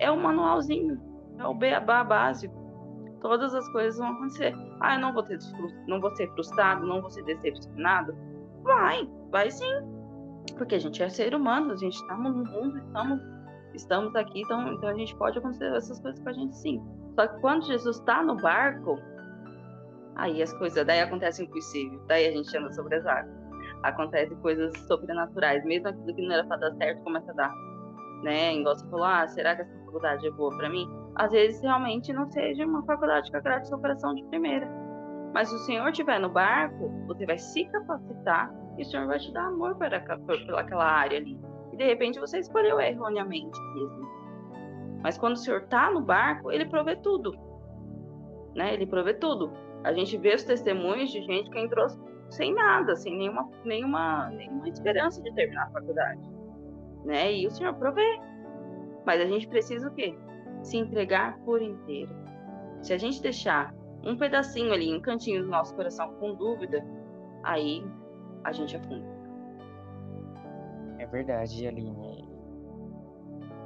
é 0.00 0.10
o 0.10 0.16
manualzinho, 0.18 1.00
é 1.38 1.46
o 1.46 1.54
beabá 1.54 2.02
básico. 2.02 2.56
Todas 3.20 3.54
as 3.54 3.68
coisas 3.68 4.00
vão 4.00 4.08
acontecer. 4.08 4.52
Ah, 4.80 4.96
eu 4.96 5.00
não 5.00 5.12
vou, 5.12 5.22
ter, 5.22 5.38
não 5.86 6.00
vou 6.00 6.10
ser 6.16 6.28
frustrado, 6.32 6.84
não 6.84 7.00
vou 7.00 7.10
ser 7.10 7.22
decepcionado. 7.22 8.16
Vai, 8.64 9.08
vai 9.30 9.48
sim. 9.48 9.95
Porque 10.54 10.74
a 10.74 10.78
gente 10.78 11.02
é 11.02 11.08
ser 11.08 11.34
humano, 11.34 11.72
a 11.72 11.76
gente 11.76 11.94
está 11.94 12.16
no 12.16 12.44
mundo, 12.44 12.78
estamos, 12.78 13.20
estamos 13.74 14.16
aqui, 14.16 14.42
então, 14.42 14.72
então 14.72 14.88
a 14.88 14.94
gente 14.94 15.14
pode 15.16 15.38
acontecer 15.38 15.72
essas 15.74 16.00
coisas 16.00 16.20
com 16.20 16.28
a 16.28 16.32
gente 16.32 16.56
sim. 16.56 16.82
Só 17.14 17.26
que 17.26 17.40
quando 17.40 17.66
Jesus 17.66 17.98
está 17.98 18.22
no 18.22 18.36
barco, 18.36 18.98
aí 20.16 20.42
as 20.42 20.52
coisas, 20.54 20.84
daí 20.86 21.00
acontece 21.00 21.42
o 21.42 21.44
impossível, 21.44 22.00
daí 22.06 22.26
a 22.26 22.32
gente 22.32 22.56
anda 22.56 22.72
sobre 22.72 22.96
as 22.96 23.06
águas. 23.06 23.34
Acontece 23.82 24.34
coisas 24.36 24.76
sobrenaturais, 24.86 25.64
mesmo 25.64 25.88
aquilo 25.88 26.14
que 26.14 26.22
não 26.26 26.34
era 26.34 26.44
para 26.44 26.56
dar 26.56 26.72
certo 26.76 27.02
começa 27.02 27.30
a 27.32 27.34
dar. 27.34 27.54
Né? 28.22 28.56
Igual 28.56 28.76
você 28.76 28.88
falou, 28.88 29.04
ah, 29.04 29.28
será 29.28 29.54
que 29.54 29.62
essa 29.62 29.84
faculdade 29.84 30.26
é 30.26 30.30
boa 30.30 30.56
para 30.56 30.68
mim? 30.70 30.88
Às 31.16 31.30
vezes 31.30 31.60
realmente 31.60 32.12
não 32.12 32.30
seja 32.30 32.64
uma 32.66 32.82
faculdade 32.84 33.30
que 33.30 33.36
agrade 33.36 33.68
seu 33.68 33.78
coração 33.78 34.14
de 34.14 34.24
primeira. 34.24 34.68
Mas 35.32 35.48
se 35.48 35.54
o 35.54 35.58
Senhor 35.58 35.88
estiver 35.88 36.18
no 36.18 36.30
barco, 36.30 36.88
você 37.06 37.26
vai 37.26 37.38
se 37.38 37.64
capacitar 37.66 38.50
e 38.78 38.82
o 38.82 38.84
Senhor 38.84 39.06
vai 39.06 39.18
te 39.18 39.32
dar 39.32 39.46
amor 39.46 39.76
para, 39.76 40.00
pela 40.00 40.60
aquela 40.60 40.84
área 40.84 41.18
ali. 41.18 41.38
E 41.72 41.76
de 41.76 41.84
repente 41.84 42.20
você 42.20 42.38
escolheu 42.38 42.80
erroneamente 42.80 43.58
mesmo. 43.74 44.06
Mas 45.02 45.16
quando 45.16 45.34
o 45.34 45.38
Senhor 45.38 45.62
está 45.62 45.90
no 45.90 46.00
barco, 46.00 46.50
ele 46.50 46.66
provê 46.66 46.96
tudo. 46.96 47.36
Né? 48.54 48.74
Ele 48.74 48.86
provê 48.86 49.14
tudo. 49.14 49.52
A 49.84 49.92
gente 49.92 50.16
vê 50.16 50.34
os 50.34 50.44
testemunhos 50.44 51.10
de 51.10 51.22
gente 51.22 51.50
que 51.50 51.58
entrou 51.58 51.86
sem 52.28 52.52
nada, 52.54 52.96
sem 52.96 53.16
nenhuma, 53.16 53.48
nenhuma, 53.64 54.28
nenhuma 54.30 54.68
esperança 54.68 55.22
de 55.22 55.32
terminar 55.34 55.66
a 55.66 55.70
faculdade. 55.70 56.20
Né? 57.04 57.32
E 57.34 57.46
o 57.46 57.50
Senhor 57.50 57.74
provê. 57.74 58.20
Mas 59.04 59.20
a 59.20 59.26
gente 59.26 59.46
precisa 59.46 59.88
o 59.88 59.94
quê? 59.94 60.18
Se 60.62 60.76
entregar 60.76 61.38
por 61.44 61.62
inteiro. 61.62 62.12
Se 62.82 62.92
a 62.92 62.98
gente 62.98 63.22
deixar 63.22 63.72
um 64.04 64.16
pedacinho 64.16 64.72
ali, 64.72 64.94
um 64.94 65.00
cantinho 65.00 65.42
do 65.42 65.48
nosso 65.48 65.74
coração 65.74 66.14
com 66.14 66.34
dúvida, 66.34 66.84
aí 67.42 67.84
a 68.46 68.52
gente 68.52 68.76
afunda. 68.76 69.06
É 70.98 71.06
verdade, 71.06 71.66
Aline. 71.66 72.28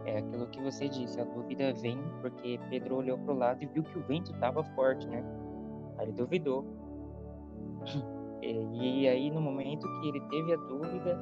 É 0.06 0.18
aquilo 0.18 0.46
que 0.48 0.60
você 0.62 0.88
disse, 0.88 1.20
a 1.20 1.24
dúvida 1.24 1.72
vem 1.74 1.98
porque 2.20 2.58
Pedro 2.70 2.96
olhou 2.96 3.18
para 3.18 3.34
o 3.34 3.36
lado 3.36 3.62
e 3.62 3.66
viu 3.66 3.82
que 3.82 3.98
o 3.98 4.02
vento 4.02 4.32
estava 4.32 4.64
forte, 4.74 5.06
né? 5.06 5.22
Aí 5.98 6.06
ele 6.06 6.12
duvidou. 6.12 6.64
E 8.42 9.06
aí, 9.06 9.30
no 9.30 9.38
momento 9.38 9.86
que 10.00 10.08
ele 10.08 10.20
teve 10.28 10.54
a 10.54 10.56
dúvida, 10.56 11.18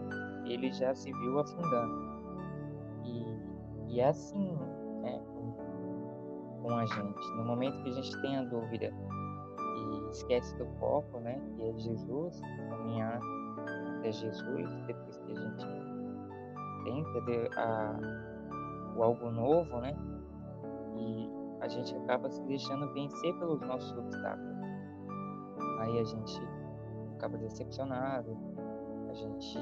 ele 0.46 0.70
já 0.70 0.94
se 0.94 1.12
viu 1.12 1.40
afundando. 1.40 2.22
E, 3.04 3.38
e 3.88 4.00
é 4.00 4.06
assim, 4.06 4.56
né, 5.02 5.20
com, 5.26 6.62
com 6.62 6.74
a 6.74 6.86
gente. 6.86 7.36
No 7.36 7.44
momento 7.44 7.82
que 7.82 7.88
a 7.88 7.92
gente 7.92 8.22
tem 8.22 8.36
a 8.36 8.44
dúvida 8.44 8.94
e 9.58 10.10
esquece 10.10 10.56
do 10.58 10.66
foco, 10.78 11.18
né, 11.18 11.40
que 11.56 11.68
é 11.68 11.72
Jesus, 11.76 12.40
caminhar 12.68 13.20
até 13.98 14.12
Jesus, 14.12 14.70
depois 14.86 15.18
que 15.18 15.32
a 15.32 15.34
gente 15.34 15.66
tenta 16.84 17.60
a, 17.60 17.96
o 18.96 19.02
algo 19.02 19.30
novo, 19.30 19.80
né, 19.80 19.94
e 20.96 21.30
a 21.60 21.68
gente 21.68 21.94
acaba 21.96 22.30
se 22.30 22.42
deixando 22.44 22.92
vencer 22.92 23.34
pelos 23.38 23.60
nossos 23.60 23.96
obstáculos. 23.98 24.56
Aí 25.80 25.98
a 25.98 26.04
gente 26.04 26.42
acaba 27.16 27.36
decepcionado, 27.38 28.36
a 29.08 29.14
gente 29.14 29.58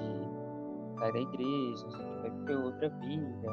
sai 0.98 1.12
da 1.12 1.18
igreja, 1.18 1.86
a 1.86 1.90
gente 1.90 2.20
vai 2.20 2.30
viver 2.30 2.56
outra 2.56 2.88
vida. 2.88 3.48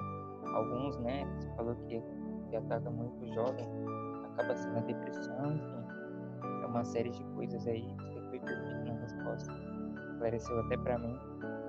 Alguns, 0.54 1.00
né, 1.00 1.26
falou 1.56 1.76
que, 1.88 2.02
que 2.50 2.56
ataca 2.56 2.90
muito 2.90 3.26
jovem, 3.34 3.68
acaba 4.34 4.56
sendo 4.56 4.78
a 4.78 4.82
depressão, 4.82 5.56
enfim. 5.56 5.84
É 6.64 6.66
uma 6.66 6.84
série 6.84 7.10
de 7.10 7.24
coisas 7.36 7.66
aí 7.68 7.82
que 7.82 8.30
foi 8.30 8.40
perfeito 8.40 8.86
na 8.86 9.00
resposta. 9.00 9.73
Esclareceu 10.24 10.58
até 10.62 10.78
para 10.78 10.98
mim, 11.00 11.20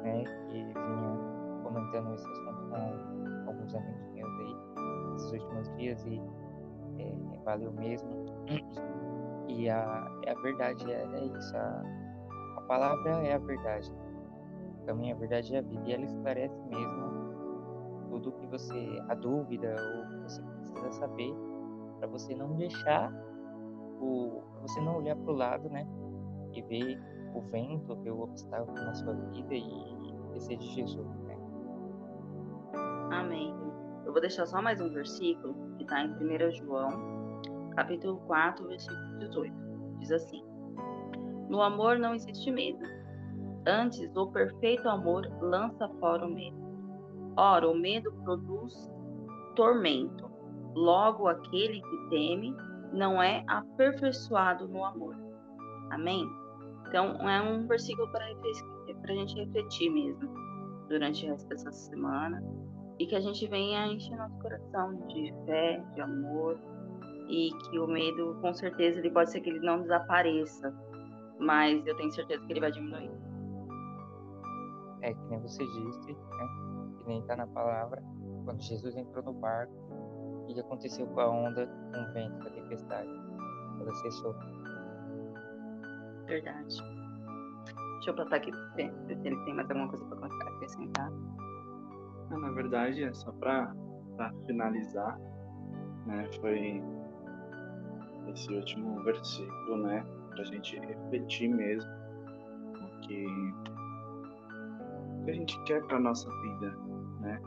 né, 0.05 0.23
que 0.49 0.62
vinha 0.62 1.19
comentando 1.64 2.14
esse 2.14 2.25
assunto 2.25 2.71
com 2.71 3.49
alguns 3.49 3.75
amigos 3.75 4.07
meus 4.12 4.38
aí, 4.38 4.57
esses 5.17 5.33
últimos 5.33 5.77
dias, 5.77 6.07
e 6.07 6.23
é, 7.01 7.38
valeu 7.45 7.73
mesmo. 7.73 8.25
E 9.49 9.69
a, 9.69 10.07
a 10.29 10.35
verdade 10.40 10.88
é, 10.88 11.03
é 11.03 11.25
isso, 11.25 11.57
a, 11.57 11.83
a 12.57 12.61
palavra 12.69 13.27
é 13.27 13.35
a 13.35 13.38
verdade. 13.38 13.93
Também 14.87 15.11
a 15.11 15.17
verdade 15.17 15.57
é 15.57 15.59
a 15.59 15.62
vida. 15.62 15.83
E 15.87 15.93
ela 15.93 16.05
esclarece 16.05 16.62
mesmo 16.69 18.07
tudo 18.09 18.31
que 18.35 18.47
você, 18.47 19.03
a 19.09 19.14
dúvida 19.17 19.75
ou 19.75 20.23
você 20.23 20.40
precisa 20.40 20.93
saber 20.93 21.35
para 21.99 22.07
você 22.07 22.37
não 22.37 22.55
deixar 22.55 23.12
o, 24.01 24.45
você 24.62 24.81
não 24.81 24.99
olhar 24.99 25.17
para 25.17 25.33
o 25.33 25.37
lado, 25.37 25.69
né? 25.69 25.85
E 26.53 26.62
ver 26.62 27.13
o 27.35 27.40
vento, 27.51 27.97
ver 27.97 28.12
o 28.12 28.23
obstáculo 28.23 28.73
na 28.73 28.94
sua 28.94 29.12
vida 29.12 29.55
e 29.55 30.05
esquecer 30.23 30.57
de 30.57 30.66
Jesus, 30.68 31.18
né? 31.25 31.37
Amém. 33.12 33.55
Eu 34.07 34.12
vou 34.12 34.20
deixar 34.20 34.47
só 34.47 34.62
mais 34.62 34.81
um 34.81 34.88
versículo 34.90 35.55
que 35.77 35.83
está 35.83 36.03
em 36.03 36.11
1 36.12 36.53
João 36.53 37.25
capítulo 37.75 38.18
4, 38.27 38.66
versículo 38.68 39.18
18. 39.18 39.55
Diz 39.99 40.12
assim: 40.12 40.44
No 41.49 41.61
amor 41.61 41.99
não 41.99 42.14
existe 42.14 42.51
medo. 42.51 42.85
Antes, 43.66 44.14
o 44.14 44.27
perfeito 44.31 44.88
amor 44.88 45.27
lança 45.40 45.88
fora 46.01 46.27
o 46.27 46.31
medo. 46.31 46.57
Ora, 47.37 47.68
o 47.68 47.75
medo 47.75 48.12
produz 48.25 48.73
tormento. 49.57 50.31
Logo, 50.75 51.29
aquele 51.29 51.81
que 51.81 52.11
teme 52.11 52.55
não 52.92 53.23
é 53.23 53.42
aperfeiçoado 53.47 54.68
no 54.68 54.85
amor. 54.85 55.16
Amém? 55.90 56.29
Então, 56.95 57.29
é 57.29 57.43
um 57.43 57.67
versículo 57.67 58.09
para 58.13 58.25
a 58.25 59.15
gente 59.17 59.35
refletir 59.35 59.91
mesmo 59.91 60.33
durante 60.89 61.29
essa 61.29 61.73
semana 61.73 62.41
e 63.01 63.07
que 63.09 63.17
a 63.17 63.21
gente 63.21 63.49
venha 63.49 63.89
encher 63.89 64.17
nosso 64.17 64.39
coração 64.39 65.05
de 65.09 65.35
fé, 65.45 65.85
de 65.93 66.01
amor, 66.01 66.57
e 67.29 67.51
que 67.51 67.81
o 67.81 67.89
medo, 67.89 68.39
com 68.41 68.55
certeza, 68.55 69.01
ele 69.01 69.11
pode 69.11 69.33
ser 69.33 69.41
que 69.41 69.51
ele 69.51 69.59
não 69.59 69.83
desapareça, 69.83 70.73
mas 71.41 71.85
eu 71.85 71.97
tenho 71.97 72.13
certeza 72.13 72.47
que 72.47 72.53
ele 72.53 72.61
vai 72.61 72.71
diminuir. 72.71 73.11
É 75.03 75.13
que 75.13 75.25
nem 75.31 75.41
você 75.41 75.67
disse, 75.67 76.13
né? 76.13 76.97
Que 77.01 77.09
nem 77.09 77.19
está 77.19 77.35
na 77.35 77.49
palavra, 77.49 78.05
quando 78.45 78.63
Jesus 78.63 78.95
entrou 78.97 79.25
no 79.25 79.33
barco, 79.33 79.75
o 79.83 80.47
que 80.47 80.61
aconteceu 80.61 81.09
com 81.09 81.19
a 81.19 81.29
onda, 81.29 81.67
com 81.67 82.01
o 82.01 82.13
vento, 82.13 82.39
com 82.39 82.47
a 82.47 82.53
tempestade? 82.53 83.11
Ela 83.81 83.95
cessou. 83.95 84.33
Verdade. 86.27 86.77
Deixa 87.95 88.11
eu 88.11 88.15
botar 88.17 88.37
aqui 88.37 88.53
se 88.53 88.83
ele 88.83 89.45
tem 89.45 89.55
mais 89.55 89.69
alguma 89.71 89.89
coisa 89.89 90.05
para 90.05 90.27
acrescentar. 90.27 91.11
Na 92.31 92.51
verdade, 92.51 93.05
é 93.05 93.13
só 93.13 93.33
para 93.33 93.75
finalizar, 94.47 95.19
né? 96.07 96.29
Foi 96.41 96.83
esse 98.29 98.53
último 98.53 99.03
versículo, 99.03 99.77
né? 99.79 100.05
Para 100.31 100.43
a 100.43 100.45
gente 100.45 100.79
refletir 100.81 101.49
mesmo 101.49 101.91
o 101.91 103.01
que, 103.01 103.27
o 103.27 105.25
que 105.25 105.31
a 105.31 105.35
gente 105.35 105.63
quer 105.65 105.83
para 105.87 106.01
nossa 106.01 106.29
vida, 106.43 106.77
né? 107.21 107.41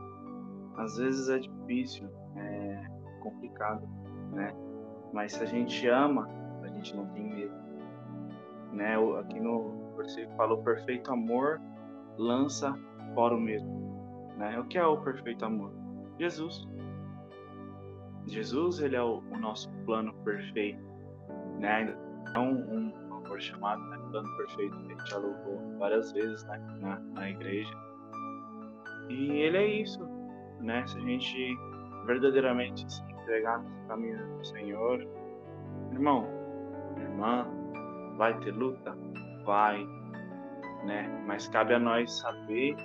Às 0.77 0.97
vezes 0.97 1.29
é 1.29 1.39
difícil, 1.39 2.09
é 2.35 2.85
complicado, 3.21 3.87
né? 4.31 4.53
Mas 5.13 5.33
se 5.33 5.43
a 5.43 5.45
gente 5.45 5.87
ama, 5.87 6.27
a 6.63 6.67
gente 6.67 6.95
não 6.95 7.05
tem 7.07 7.23
medo. 7.29 7.66
Né? 8.77 8.95
Aqui 9.19 9.39
no 9.39 9.95
versículo 9.97 10.37
falou 10.37 10.63
perfeito 10.63 11.11
amor 11.11 11.59
lança 12.17 12.77
fora 13.15 13.35
o 13.35 13.39
medo. 13.39 13.65
Né? 14.37 14.59
O 14.59 14.65
que 14.65 14.77
é 14.77 14.85
o 14.85 15.01
perfeito 15.01 15.43
amor? 15.43 15.73
Jesus. 16.19 16.67
Jesus 18.27 18.79
ele 18.79 18.95
é 18.95 19.01
o, 19.01 19.23
o 19.31 19.37
nosso 19.39 19.71
plano 19.85 20.13
perfeito, 20.23 20.83
né? 21.59 21.97
É 22.35 22.39
um, 22.39 22.93
amor 23.09 23.41
chamado 23.41 23.81
né? 23.89 23.97
plano 24.11 24.37
perfeito 24.37 24.77
que 24.77 24.85
a 24.85 24.95
gente 24.95 25.09
já 25.09 25.17
louvou 25.17 25.77
várias 25.79 26.11
vezes 26.11 26.43
né? 26.45 26.61
na, 26.79 26.99
na 26.99 27.29
igreja. 27.29 27.73
E 29.09 29.31
ele 29.31 29.57
é 29.57 29.65
isso, 29.81 30.05
né? 30.59 30.85
Se 30.85 30.97
a 30.97 31.01
gente 31.01 31.57
verdadeiramente 32.05 32.91
se 32.91 33.01
entregar 33.03 33.59
no 33.59 33.87
caminho 33.87 34.37
do 34.37 34.45
Senhor, 34.45 35.07
irmão, 35.91 36.27
irmã, 36.97 37.47
vai 38.17 38.37
ter 38.39 38.51
luta, 38.51 38.97
vai, 39.45 39.85
né? 40.85 41.23
Mas 41.25 41.47
cabe 41.47 41.73
a 41.73 41.79
nós 41.79 42.19
saber 42.19 42.75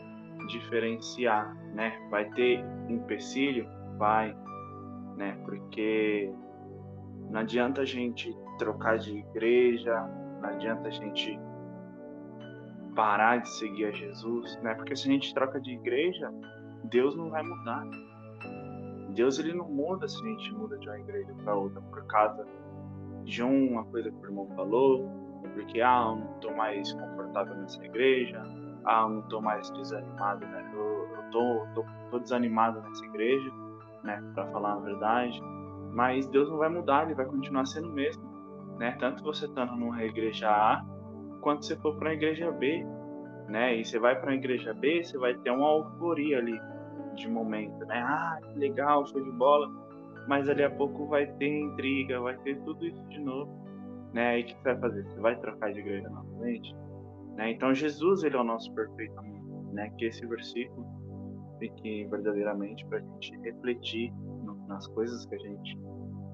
diferenciar, 0.49 1.55
né? 1.75 1.99
Vai 2.11 2.29
ter 2.31 2.65
empecilho, 2.89 3.67
vai, 3.99 4.37
né? 5.17 5.37
Porque 5.45 6.33
não 7.31 7.41
adianta 7.41 7.81
a 7.81 7.85
gente 7.85 8.37
trocar 8.59 8.99
de 8.99 9.19
igreja, 9.19 9.95
não 10.41 10.49
adianta 10.51 10.89
a 10.89 10.91
gente 10.91 11.39
parar 12.95 13.39
de 13.39 13.49
seguir 13.49 13.87
a 13.87 13.91
Jesus, 13.91 14.59
né? 14.63 14.75
Porque 14.75 14.95
se 14.95 15.09
a 15.09 15.13
gente 15.13 15.33
troca 15.33 15.61
de 15.61 15.73
igreja, 15.73 16.31
Deus 16.85 17.17
não 17.17 17.31
vai 17.31 17.43
mudar. 17.43 17.85
Deus 19.11 19.39
ele 19.39 19.55
não 19.55 19.69
muda 19.69 20.09
se 20.09 20.23
a 20.23 20.29
gente 20.29 20.53
muda 20.55 20.79
de 20.79 20.89
uma 20.89 20.99
igreja 20.99 21.33
para 21.43 21.55
outra 21.55 21.81
por 21.83 22.05
causa 22.07 22.47
de 23.25 23.43
uma 23.43 23.85
coisa 23.85 24.11
que 24.11 24.17
o 24.17 24.25
irmão 24.25 24.49
falou, 24.57 25.22
porque 25.51 25.81
ah, 25.81 26.05
eu 26.09 26.17
não 26.17 26.35
estou 26.35 26.55
mais 26.55 26.93
confortável 26.93 27.55
nessa 27.57 27.85
igreja, 27.85 28.43
ah, 28.85 29.03
eu 29.03 29.09
não 29.09 29.21
estou 29.21 29.41
mais 29.41 29.71
desanimado, 29.71 30.47
né? 30.47 30.71
Eu, 30.75 31.09
eu 31.15 31.31
tô, 31.31 31.67
tô, 31.75 31.85
tô 32.11 32.19
desanimado 32.19 32.81
nessa 32.83 33.05
igreja, 33.05 33.51
né? 34.03 34.23
Para 34.35 34.47
falar 34.49 34.75
a 34.75 34.81
verdade, 34.81 35.41
mas 35.93 36.27
Deus 36.29 36.49
não 36.49 36.59
vai 36.59 36.69
mudar, 36.69 37.05
ele 37.05 37.15
vai 37.15 37.27
continuar 37.27 37.67
sendo 37.67 37.89
o 37.89 37.93
mesmo, 37.93 38.23
né? 38.79 38.97
Tanto 38.99 39.23
você 39.23 39.47
estando 39.47 39.77
numa 39.77 40.03
igreja 40.03 40.49
A, 40.51 40.85
quanto 41.41 41.65
você 41.65 41.77
for 41.77 41.97
para 41.97 42.11
a 42.11 42.15
igreja 42.15 42.51
B, 42.51 42.85
né? 43.49 43.77
E 43.77 43.85
você 43.85 43.99
vai 43.99 44.19
para 44.21 44.33
a 44.33 44.35
igreja 44.35 44.73
B, 44.73 45.03
você 45.03 45.19
vai 45.19 45.35
ter 45.35 45.51
uma 45.51 45.69
euforia 45.77 46.39
ali 46.39 46.59
de 47.15 47.29
momento, 47.29 47.85
né? 47.87 48.01
Ah, 48.01 48.39
que 48.43 48.59
legal, 48.59 49.07
show 49.07 49.23
de 49.23 49.31
bola. 49.33 49.69
Mas 50.27 50.49
ali 50.49 50.63
a 50.63 50.71
pouco 50.71 51.07
vai 51.07 51.27
ter 51.27 51.49
intriga, 51.49 52.21
vai 52.21 52.37
ter 52.39 52.59
tudo 52.63 52.87
isso 52.87 53.03
de 53.09 53.21
novo, 53.21 53.62
né? 54.13 54.41
E 54.41 54.43
o 54.43 54.47
que 54.47 54.55
você 54.55 54.63
vai 54.63 54.81
fazer? 54.81 55.05
Você 55.05 55.21
vai 55.21 55.41
trocar 55.41 55.73
de 55.73 55.81
igreja 55.81 56.09
novamente? 56.09 56.75
Né? 57.35 57.53
Então 57.53 57.75
Jesus, 57.75 58.23
ele 58.23 58.37
é 58.37 58.41
o 58.41 58.45
nosso 58.45 58.73
perfeito 58.75 59.19
amigo, 59.19 59.71
né? 59.73 59.91
Que 59.99 60.07
esse 60.07 60.25
versículo 60.27 60.87
fique 61.59 62.05
verdadeiramente 62.07 62.85
para 62.87 62.99
a 62.99 63.01
gente 63.01 63.37
refletir 63.39 64.13
no, 64.13 64.55
nas 64.67 64.87
coisas 64.89 65.25
que 65.27 65.35
a 65.35 65.39
gente 65.39 65.79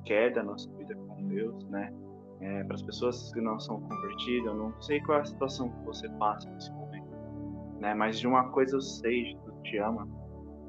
quer 0.04 0.32
da 0.32 0.42
nossa 0.42 0.70
vida 0.72 0.94
com 0.94 1.28
Deus, 1.28 1.64
né? 1.68 1.92
É, 2.40 2.64
para 2.64 2.74
as 2.74 2.82
pessoas 2.82 3.32
que 3.32 3.40
não 3.40 3.58
são 3.58 3.80
convertidas, 3.80 4.46
eu 4.46 4.54
não 4.54 4.80
sei 4.80 5.00
qual 5.00 5.18
é 5.18 5.22
a 5.22 5.24
situação 5.24 5.70
que 5.70 5.84
você 5.84 6.08
passa 6.10 6.48
nesse 6.50 6.72
momento, 6.72 7.10
né? 7.80 7.94
Mas 7.94 8.18
de 8.18 8.26
uma 8.26 8.48
coisa 8.50 8.76
eu 8.76 8.80
sei, 8.80 9.24
Jesus 9.26 9.60
te 9.64 9.76
ama, 9.78 10.08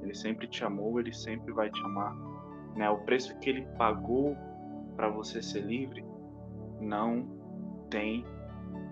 ele 0.02 0.16
sempre 0.16 0.48
te 0.48 0.64
amou, 0.64 1.00
ele 1.00 1.14
sempre 1.14 1.52
vai 1.54 1.70
te 1.70 1.82
amar. 1.84 2.16
Né? 2.76 2.90
O 2.90 3.00
preço 3.00 3.38
que 3.40 3.50
ele 3.50 3.66
pagou 3.78 4.36
para 4.96 5.10
você 5.10 5.42
ser 5.42 5.62
livre 5.62 6.04
não 6.80 7.28
tem 7.90 8.26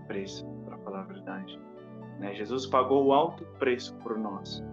preço, 0.08 0.46
para 0.66 0.78
falar 0.80 1.02
a 1.02 1.04
verdade. 1.04 1.60
Né? 2.20 2.34
Jesus 2.34 2.66
pagou 2.66 3.06
o 3.06 3.14
alto 3.14 3.46
preço 3.60 3.96
por 3.98 4.18
nós. 4.18 4.64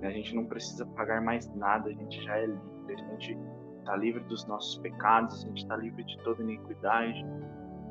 Né? 0.00 0.08
A 0.08 0.12
gente 0.12 0.34
não 0.34 0.44
precisa 0.44 0.84
pagar 0.86 1.20
mais 1.20 1.52
nada, 1.54 1.90
a 1.90 1.92
gente 1.92 2.22
já 2.22 2.36
é 2.36 2.46
livre, 2.46 2.94
a 2.94 3.10
gente 3.12 3.38
está 3.78 3.96
livre 3.96 4.22
dos 4.24 4.46
nossos 4.46 4.78
pecados, 4.78 5.44
a 5.44 5.48
gente 5.48 5.62
está 5.62 5.76
livre 5.76 6.04
de 6.04 6.18
toda 6.18 6.42
iniquidade, 6.42 7.24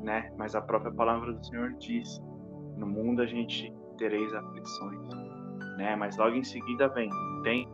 né? 0.02 0.32
Mas 0.36 0.54
a 0.54 0.60
própria 0.60 0.92
palavra 0.92 1.32
do 1.32 1.44
Senhor 1.44 1.72
diz: 1.74 2.22
no 2.76 2.86
mundo 2.86 3.22
a 3.22 3.26
gente 3.26 3.72
tereis 3.96 4.32
aflições, 4.32 5.08
né? 5.76 5.96
Mas 5.96 6.16
logo 6.16 6.36
em 6.36 6.44
seguida 6.44 6.88
vem, 6.88 7.10
tem 7.42 7.68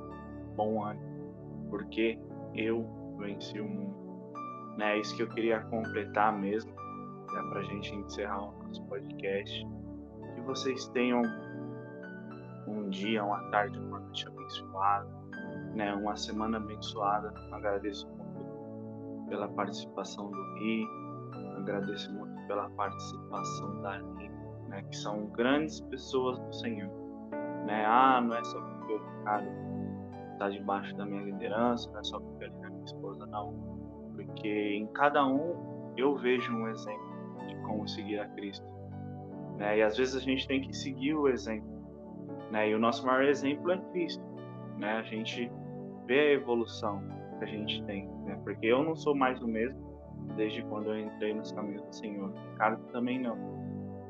bom 0.56 0.82
ânimo, 0.84 1.68
porque 1.68 2.18
eu 2.54 2.86
venci 3.18 3.60
o 3.60 3.68
mundo. 3.68 4.04
Né, 4.76 4.96
é 4.96 5.00
isso 5.00 5.16
que 5.16 5.22
eu 5.22 5.28
queria 5.28 5.60
completar 5.60 6.36
mesmo, 6.36 6.73
né, 7.34 7.42
para 7.50 7.60
a 7.60 7.64
gente 7.64 7.94
encerrar 7.94 8.42
o 8.42 8.62
nosso 8.62 8.82
podcast. 8.84 9.66
Que 10.34 10.40
vocês 10.42 10.88
tenham 10.88 11.22
um 12.66 12.88
dia, 12.88 13.24
uma 13.24 13.42
tarde, 13.50 13.78
uma 13.78 13.98
noite 13.98 14.26
abençoada, 14.26 15.08
né, 15.74 15.94
uma 15.94 16.16
semana 16.16 16.56
abençoada. 16.56 17.34
Agradeço 17.52 18.08
muito 18.08 19.28
pela 19.28 19.48
participação 19.48 20.30
do 20.30 20.54
Ri, 20.54 20.86
agradeço 21.56 22.12
muito 22.12 22.46
pela 22.46 22.70
participação 22.70 23.82
da 23.82 23.98
Nina, 23.98 24.34
né, 24.68 24.82
que 24.82 24.96
são 24.96 25.26
grandes 25.26 25.80
pessoas 25.80 26.38
do 26.38 26.52
Senhor. 26.54 26.90
Né? 27.66 27.84
Ah, 27.86 28.20
não 28.20 28.36
é 28.36 28.44
só 28.44 28.60
porque 28.60 28.92
eu, 28.92 29.00
cara, 29.24 29.46
está 30.32 30.50
debaixo 30.50 30.94
da 30.96 31.06
minha 31.06 31.22
liderança, 31.22 31.90
não 31.90 32.00
é 32.00 32.04
só 32.04 32.20
porque 32.20 32.44
ele 32.44 32.54
é 32.62 32.68
minha 32.68 32.84
esposa, 32.84 33.26
não. 33.26 33.54
Porque 34.14 34.76
em 34.76 34.86
cada 34.88 35.26
um 35.26 35.92
eu 35.96 36.16
vejo 36.16 36.52
um 36.52 36.68
exemplo 36.68 37.03
como 37.64 37.88
seguir 37.88 38.20
a 38.20 38.28
Cristo. 38.28 38.66
Né? 39.56 39.78
E 39.78 39.82
às 39.82 39.96
vezes 39.96 40.16
a 40.16 40.20
gente 40.20 40.46
tem 40.46 40.60
que 40.60 40.74
seguir 40.74 41.14
o 41.14 41.28
exemplo. 41.28 41.68
Né? 42.50 42.70
E 42.70 42.74
o 42.74 42.78
nosso 42.78 43.06
maior 43.06 43.24
exemplo 43.24 43.70
é 43.72 43.78
Cristo. 43.92 44.24
Né? 44.78 44.92
A 44.92 45.02
gente 45.02 45.50
vê 46.06 46.20
a 46.20 46.32
evolução 46.32 47.02
que 47.38 47.44
a 47.44 47.48
gente 47.48 47.82
tem. 47.84 48.08
Né? 48.24 48.38
Porque 48.44 48.66
eu 48.66 48.82
não 48.82 48.94
sou 48.94 49.14
mais 49.14 49.40
o 49.42 49.48
mesmo 49.48 49.94
desde 50.36 50.62
quando 50.64 50.90
eu 50.90 50.98
entrei 50.98 51.34
nos 51.34 51.52
caminhos 51.52 51.82
do 51.82 51.94
Senhor. 51.94 52.32
Ricardo 52.52 52.82
também 52.92 53.20
não. 53.20 53.36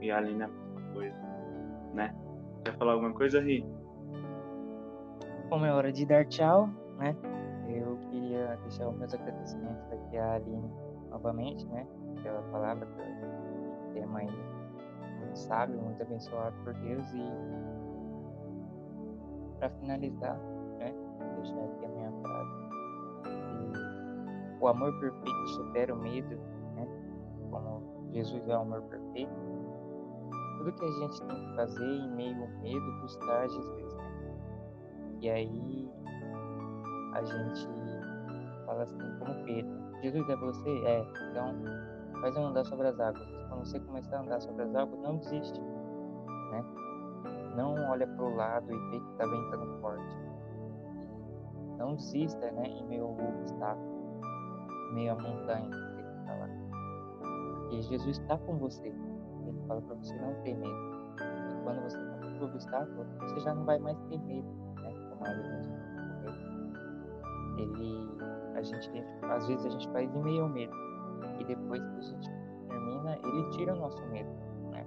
E 0.01 0.11
a 0.11 0.19
Aline 0.19 0.43
é 0.43 0.45
a 0.45 0.49
mesma 0.49 0.93
coisa. 0.93 1.17
Né? 1.95 2.15
Quer 2.65 2.77
falar 2.77 2.93
alguma 2.93 3.13
coisa, 3.13 3.41
Ri? 3.41 3.65
como 5.55 5.67
é 5.67 5.73
hora 5.73 5.93
de 5.93 6.05
dar 6.05 6.25
tchau, 6.27 6.69
né? 6.99 7.17
Eu 7.69 7.97
queria 8.11 8.57
deixar 8.63 8.89
os 8.89 8.97
meus 8.97 9.15
agradecimentos 9.15 9.93
aqui 9.93 10.17
à 10.17 10.35
Aline 10.35 10.69
novamente, 11.15 11.65
né? 11.67 11.87
Pela 12.23 12.43
palavra, 12.51 12.87
pelo 12.87 13.93
tema 13.95 14.19
aí 14.19 14.27
muito 14.27 15.39
sábio, 15.39 15.81
muito 15.81 16.03
abençoado 16.03 16.55
por 16.65 16.75
Deus 16.75 17.07
e 17.13 17.25
para 19.59 19.71
finalizar, 19.71 20.37
né? 20.79 20.93
Deixar 21.37 21.65
aqui 21.65 21.85
a 21.85 21.89
minha 21.89 22.13
frase. 22.21 22.69
E 23.27 24.63
o 24.63 24.69
amor 24.69 24.99
perfeito 25.01 25.49
supera 25.49 25.95
o 25.95 25.99
medo, 25.99 26.37
né? 26.75 26.87
Como 27.51 28.11
Jesus 28.13 28.49
é 28.49 28.57
o 28.57 28.61
amor 28.61 28.83
perfeito. 28.83 29.33
Tudo 30.59 30.73
que 30.73 30.85
a 30.85 30.91
gente 30.91 31.23
tem 31.27 31.47
que 31.47 31.57
fazer 31.57 31.85
em 31.85 32.11
meio 32.15 32.43
ao 32.43 32.49
medo, 32.61 33.01
buscar 33.03 33.49
Jesus 33.49 34.05
e 35.25 35.31
aí 35.31 35.91
a 37.15 37.25
gente 37.25 37.67
fala 38.67 38.83
assim, 38.83 39.19
como 39.19 39.45
Pedro, 39.47 39.84
Jesus 40.05 40.29
é 40.29 40.37
você? 40.37 40.69
É, 40.85 41.01
então 41.31 41.55
faz 42.21 42.37
eu 42.37 42.45
andar 42.45 42.63
sobre 42.67 42.89
as 42.89 43.01
águas. 43.01 43.27
Quando 43.49 43.65
você 43.65 43.81
começar 43.81 44.19
a 44.19 44.21
andar 44.21 44.39
sobre 44.39 44.63
as 44.63 44.75
águas, 44.75 45.01
não 45.01 45.17
desiste, 45.17 45.59
né? 46.51 46.63
Não 47.57 47.75
olha 47.91 48.07
para 48.07 48.23
o 48.23 48.37
lado 48.37 48.71
e 48.71 48.91
vê 48.91 49.01
que 49.01 49.11
está 49.13 49.25
ventando 49.25 49.81
forte. 49.81 50.17
Não 51.79 51.95
desista, 51.95 52.51
né? 52.53 52.67
Em 52.67 52.87
meio 52.87 53.05
ao 53.05 53.13
obstáculo, 53.13 54.21
meio 54.93 55.13
à 55.13 55.15
montanha 55.15 55.71
que 55.71 56.03
você 56.03 56.27
tá 56.27 56.35
lá. 56.35 56.49
Porque 57.61 57.81
Jesus 57.81 58.19
está 58.19 58.37
com 58.37 58.59
você. 58.59 58.89
Ele 58.89 59.59
fala 59.67 59.81
para 59.81 59.95
você 59.95 60.15
não 60.17 60.35
ter 60.43 60.55
medo. 60.55 61.17
E 61.51 61.65
quando 61.65 61.83
você 61.83 61.97
está 61.97 62.19
com 62.19 62.45
o 62.45 62.45
obstáculo, 62.45 63.07
você 63.21 63.41
já 63.41 63.55
não 63.55 63.65
vai 63.65 63.79
mais 63.79 63.99
ter 64.11 64.19
medo 64.19 64.65
ele 67.57 68.09
a 68.55 68.63
gente 68.63 69.05
às 69.23 69.47
vezes 69.47 69.67
a 69.67 69.71
gente 69.71 69.89
faz 69.91 70.15
em 70.15 70.23
meio 70.23 70.43
ao 70.43 70.49
medo 70.49 70.75
e 71.39 71.45
depois 71.45 71.83
que 71.83 71.99
a 71.99 72.03
gente 72.03 72.31
termina 72.69 73.19
ele 73.25 73.51
tira 73.51 73.75
o 73.75 73.79
nosso 73.79 74.05
medo 74.07 74.31
né? 74.71 74.87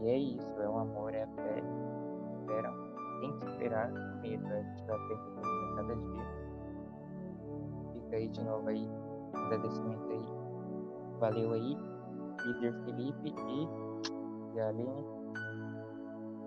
E 0.00 0.08
é 0.08 0.18
isso 0.18 0.60
é 0.60 0.68
o 0.68 0.78
amor 0.78 1.14
é 1.14 1.24
a 1.24 1.28
fé 1.28 1.62
espera 2.40 2.72
tem 3.20 3.38
que 3.38 3.46
esperar 3.46 3.90
o 3.90 4.20
medo 4.20 4.46
a 4.46 4.62
gente 4.62 4.84
vai 4.84 4.96
aprender 4.96 5.38
a 5.42 5.76
cada 5.76 5.96
dia. 5.96 6.24
Fica 7.92 8.16
aí 8.16 8.28
de 8.28 8.44
novo 8.44 8.68
aí 8.68 8.88
agradecimento 9.34 10.10
aí. 10.10 11.18
Valeu 11.18 11.52
aí 11.52 11.76
líder 12.44 12.72
Felipe 12.84 13.34
e 14.54 14.60
Aline. 14.60 15.04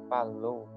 Falou! 0.09 0.67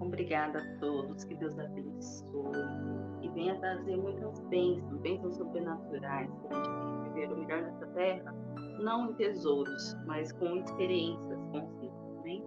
Obrigada 0.00 0.58
a 0.58 0.78
todos, 0.78 1.24
que 1.24 1.34
Deus 1.34 1.58
abençoe 1.58 3.03
e 3.24 3.28
venha 3.30 3.58
trazer 3.58 3.96
muitas 3.96 4.38
bênçãos, 4.50 5.00
bênçãos 5.00 5.36
sobrenaturais, 5.36 6.30
para 6.42 6.58
a 6.58 6.62
gente 6.62 7.08
viver 7.08 7.32
o 7.32 7.36
melhor 7.38 7.62
nessa 7.62 7.86
terra, 7.88 8.34
não 8.80 9.10
em 9.10 9.14
tesouros, 9.14 9.96
mas 10.06 10.30
com 10.32 10.56
experiências 10.56 11.38
consigo. 11.46 12.18
Amém? 12.20 12.44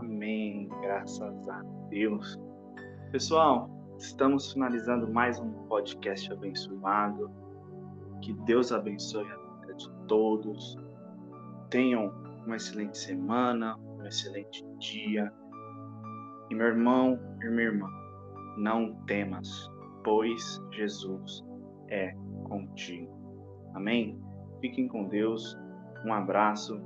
Amém. 0.00 0.68
Graças 0.82 1.48
a 1.48 1.62
Deus. 1.88 2.38
Pessoal, 3.10 3.70
estamos 3.98 4.52
finalizando 4.52 5.10
mais 5.10 5.40
um 5.40 5.50
podcast 5.68 6.30
abençoado. 6.30 7.30
Que 8.20 8.34
Deus 8.44 8.70
abençoe 8.72 9.26
a 9.26 9.36
vida 9.36 9.74
de 9.74 9.90
todos. 10.06 10.76
Tenham 11.70 12.12
uma 12.44 12.56
excelente 12.56 12.98
semana, 12.98 13.78
um 13.78 14.04
excelente 14.04 14.62
dia 14.78 15.32
e 16.50 16.54
meu 16.54 16.66
irmão 16.66 17.18
e 17.42 17.48
minha 17.48 17.68
irmã, 17.68 17.88
não 18.56 18.94
temas, 19.06 19.70
pois 20.04 20.60
Jesus 20.72 21.44
é 21.88 22.12
contigo. 22.44 23.10
Amém? 23.74 24.18
Fiquem 24.60 24.88
com 24.88 25.08
Deus. 25.08 25.56
Um 26.04 26.12
abraço. 26.12 26.80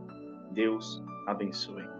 Deus 0.53 1.03
abençoe. 1.27 1.94